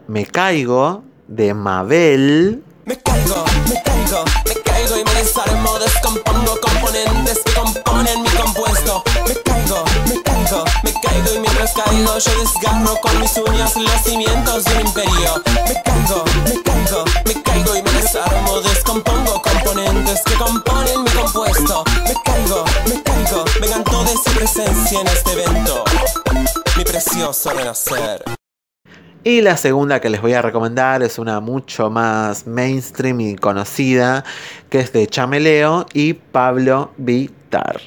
Me 0.08 0.26
Caigo, 0.26 1.04
de 1.28 1.54
Mabel. 1.54 2.64
Me 2.86 2.98
caigo, 3.00 3.44
me 3.68 3.82
caigo, 3.84 4.24
me 4.46 4.56
caigo 4.64 4.98
y 4.98 5.04
me 5.04 5.14
desarmo, 5.16 5.78
descompongo 5.80 6.58
componentes 6.62 7.40
que 7.44 7.54
componen 7.54 8.22
mi 8.22 8.30
compuesto. 8.30 9.04
Me 9.28 9.36
caigo, 9.36 9.84
me 10.08 10.22
caigo, 10.24 10.64
me 10.84 10.94
caigo 10.94 11.36
y 11.36 11.40
mientras 11.40 11.74
caigo 11.74 12.18
yo 12.18 12.32
desgarro 12.40 12.98
con 13.02 13.20
mis 13.20 13.38
uñas 13.38 13.76
los 13.76 14.02
cimientos 14.04 14.64
de 14.64 14.76
un 14.76 14.88
imperio. 14.88 15.44
Me 15.68 15.82
caigo, 15.84 16.24
me 16.46 16.64
caigo, 16.64 17.06
me 17.26 17.44
caigo 17.44 17.76
y 17.76 17.84
me 17.84 17.92
desarmo, 17.92 18.62
descompongo 18.62 19.42
componentes 19.42 20.22
que 20.26 20.34
componen 20.36 21.04
mi 21.04 21.12
compuesto. 21.12 21.84
Me 22.06 22.14
caigo, 22.24 22.64
me 22.88 23.04
caigo, 23.04 23.44
vengan 23.60 23.84
todos 23.84 24.24
su 24.24 24.32
presencia 24.32 25.02
en 25.02 25.08
este 25.08 25.34
evento. 25.34 25.84
Mi 26.78 26.86
precioso 26.86 27.52
renacer. 27.52 28.47
Y 29.28 29.42
la 29.42 29.58
segunda 29.58 30.00
que 30.00 30.10
les 30.10 30.22
voy 30.22 30.32
a 30.32 30.42
recomendar 30.42 31.04
es 31.04 31.20
una 31.20 31.42
mucho 31.42 31.90
más 31.90 32.48
mainstream 32.48 33.20
y 33.20 33.36
conocida, 33.36 34.24
que 34.70 34.80
es 34.80 34.94
de 34.94 35.06
Chameleo 35.06 35.86
y 35.94 36.14
Pablo 36.14 36.92
Vitar. 36.96 37.82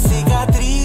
Cicatrizes. 0.00 0.78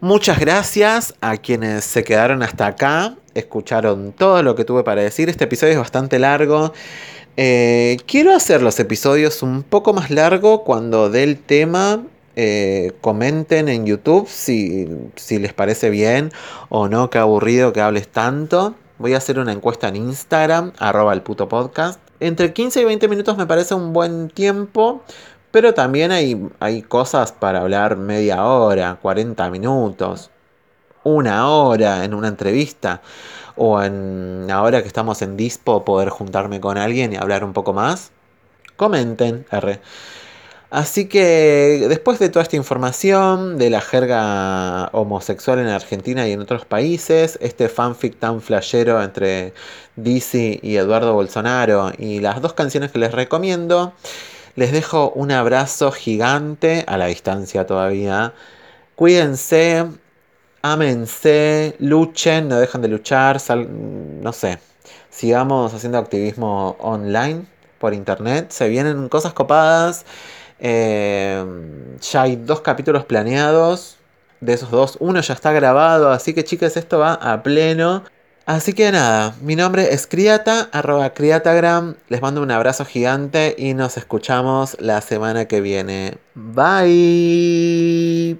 Muchas 0.00 0.40
gracias 0.40 1.14
a 1.20 1.36
quienes 1.36 1.84
se 1.84 2.02
quedaron 2.02 2.42
hasta 2.42 2.66
acá, 2.66 3.14
escucharon 3.34 4.12
todo 4.12 4.42
lo 4.42 4.56
que 4.56 4.64
tuve 4.64 4.82
para 4.82 5.02
decir. 5.02 5.28
Este 5.28 5.44
episodio 5.44 5.74
es 5.74 5.78
bastante 5.78 6.18
largo. 6.18 6.72
Eh, 7.36 7.96
quiero 8.06 8.34
hacer 8.34 8.60
los 8.60 8.80
episodios 8.80 9.42
un 9.42 9.62
poco 9.62 9.92
más 9.92 10.10
largo 10.10 10.64
cuando 10.64 11.10
dé 11.10 11.22
el 11.22 11.38
tema. 11.38 12.02
eh, 12.36 12.92
comenten 13.00 13.68
en 13.68 13.86
YouTube 13.86 14.26
si, 14.28 14.88
si 15.16 15.38
les 15.38 15.52
parece 15.52 15.90
bien 15.90 16.32
o 16.70 16.88
no, 16.88 17.10
qué 17.10 17.18
aburrido 17.18 17.72
que 17.72 17.80
hables 17.80 18.08
tanto. 18.08 18.74
Voy 18.98 19.14
a 19.14 19.18
hacer 19.18 19.38
una 19.38 19.52
encuesta 19.52 19.88
en 19.88 19.96
Instagram, 19.96 20.72
arroba 20.78 21.12
el 21.12 21.22
puto 21.22 21.48
podcast. 21.48 22.00
Entre 22.20 22.52
15 22.52 22.82
y 22.82 22.84
20 22.84 23.08
minutos 23.08 23.36
me 23.36 23.46
parece 23.46 23.74
un 23.74 23.92
buen 23.92 24.28
tiempo. 24.28 25.02
Pero 25.50 25.74
también 25.74 26.12
hay, 26.12 26.48
hay 26.60 26.82
cosas 26.82 27.32
para 27.32 27.60
hablar 27.60 27.96
media 27.96 28.44
hora, 28.44 28.98
40 29.02 29.50
minutos, 29.50 30.30
una 31.02 31.48
hora 31.48 32.04
en 32.04 32.14
una 32.14 32.28
entrevista. 32.28 33.02
O 33.56 33.82
en 33.82 34.48
ahora 34.50 34.80
que 34.82 34.86
estamos 34.86 35.22
en 35.22 35.36
Dispo, 35.36 35.84
poder 35.84 36.08
juntarme 36.10 36.60
con 36.60 36.78
alguien 36.78 37.12
y 37.12 37.16
hablar 37.16 37.42
un 37.42 37.52
poco 37.52 37.72
más. 37.72 38.12
Comenten, 38.76 39.44
R. 39.50 39.80
Así 40.70 41.06
que 41.08 41.86
después 41.88 42.20
de 42.20 42.28
toda 42.28 42.44
esta 42.44 42.54
información 42.54 43.58
de 43.58 43.70
la 43.70 43.80
jerga 43.80 44.88
homosexual 44.92 45.58
en 45.58 45.66
Argentina 45.66 46.28
y 46.28 46.32
en 46.32 46.40
otros 46.40 46.64
países, 46.64 47.38
este 47.42 47.68
fanfic 47.68 48.20
tan 48.20 48.40
flashero 48.40 49.02
entre 49.02 49.52
Dizzy 49.96 50.60
y 50.62 50.76
Eduardo 50.76 51.12
Bolsonaro 51.12 51.90
y 51.98 52.20
las 52.20 52.40
dos 52.40 52.52
canciones 52.52 52.92
que 52.92 53.00
les 53.00 53.10
recomiendo, 53.10 53.94
les 54.54 54.70
dejo 54.70 55.10
un 55.16 55.32
abrazo 55.32 55.90
gigante 55.90 56.84
a 56.86 56.96
la 56.96 57.06
distancia 57.06 57.66
todavía. 57.66 58.32
Cuídense, 58.94 59.86
ámense, 60.62 61.74
luchen, 61.80 62.48
no 62.48 62.60
dejen 62.60 62.82
de 62.82 62.88
luchar, 62.88 63.40
sal- 63.40 63.68
no 64.22 64.32
sé, 64.32 64.60
sigamos 65.10 65.74
haciendo 65.74 65.98
activismo 65.98 66.76
online 66.78 67.46
por 67.80 67.92
internet, 67.92 68.50
se 68.52 68.68
vienen 68.68 69.08
cosas 69.08 69.32
copadas. 69.32 70.04
Eh, 70.60 71.44
ya 72.00 72.22
hay 72.22 72.36
dos 72.36 72.60
capítulos 72.60 73.04
planeados. 73.04 73.96
De 74.40 74.54
esos 74.54 74.70
dos, 74.70 74.96
uno 75.00 75.20
ya 75.20 75.34
está 75.34 75.52
grabado. 75.52 76.10
Así 76.10 76.34
que 76.34 76.44
chicas, 76.44 76.76
esto 76.76 76.98
va 76.98 77.14
a 77.14 77.42
pleno. 77.42 78.04
Así 78.46 78.72
que 78.72 78.90
nada, 78.90 79.34
mi 79.42 79.54
nombre 79.54 79.92
es 79.94 80.06
Criata, 80.06 80.70
Criatagram. 81.14 81.94
Les 82.08 82.20
mando 82.20 82.42
un 82.42 82.50
abrazo 82.50 82.84
gigante 82.84 83.54
y 83.56 83.74
nos 83.74 83.96
escuchamos 83.96 84.76
la 84.80 85.00
semana 85.02 85.46
que 85.46 85.60
viene. 85.60 86.18
Bye. 86.34 88.38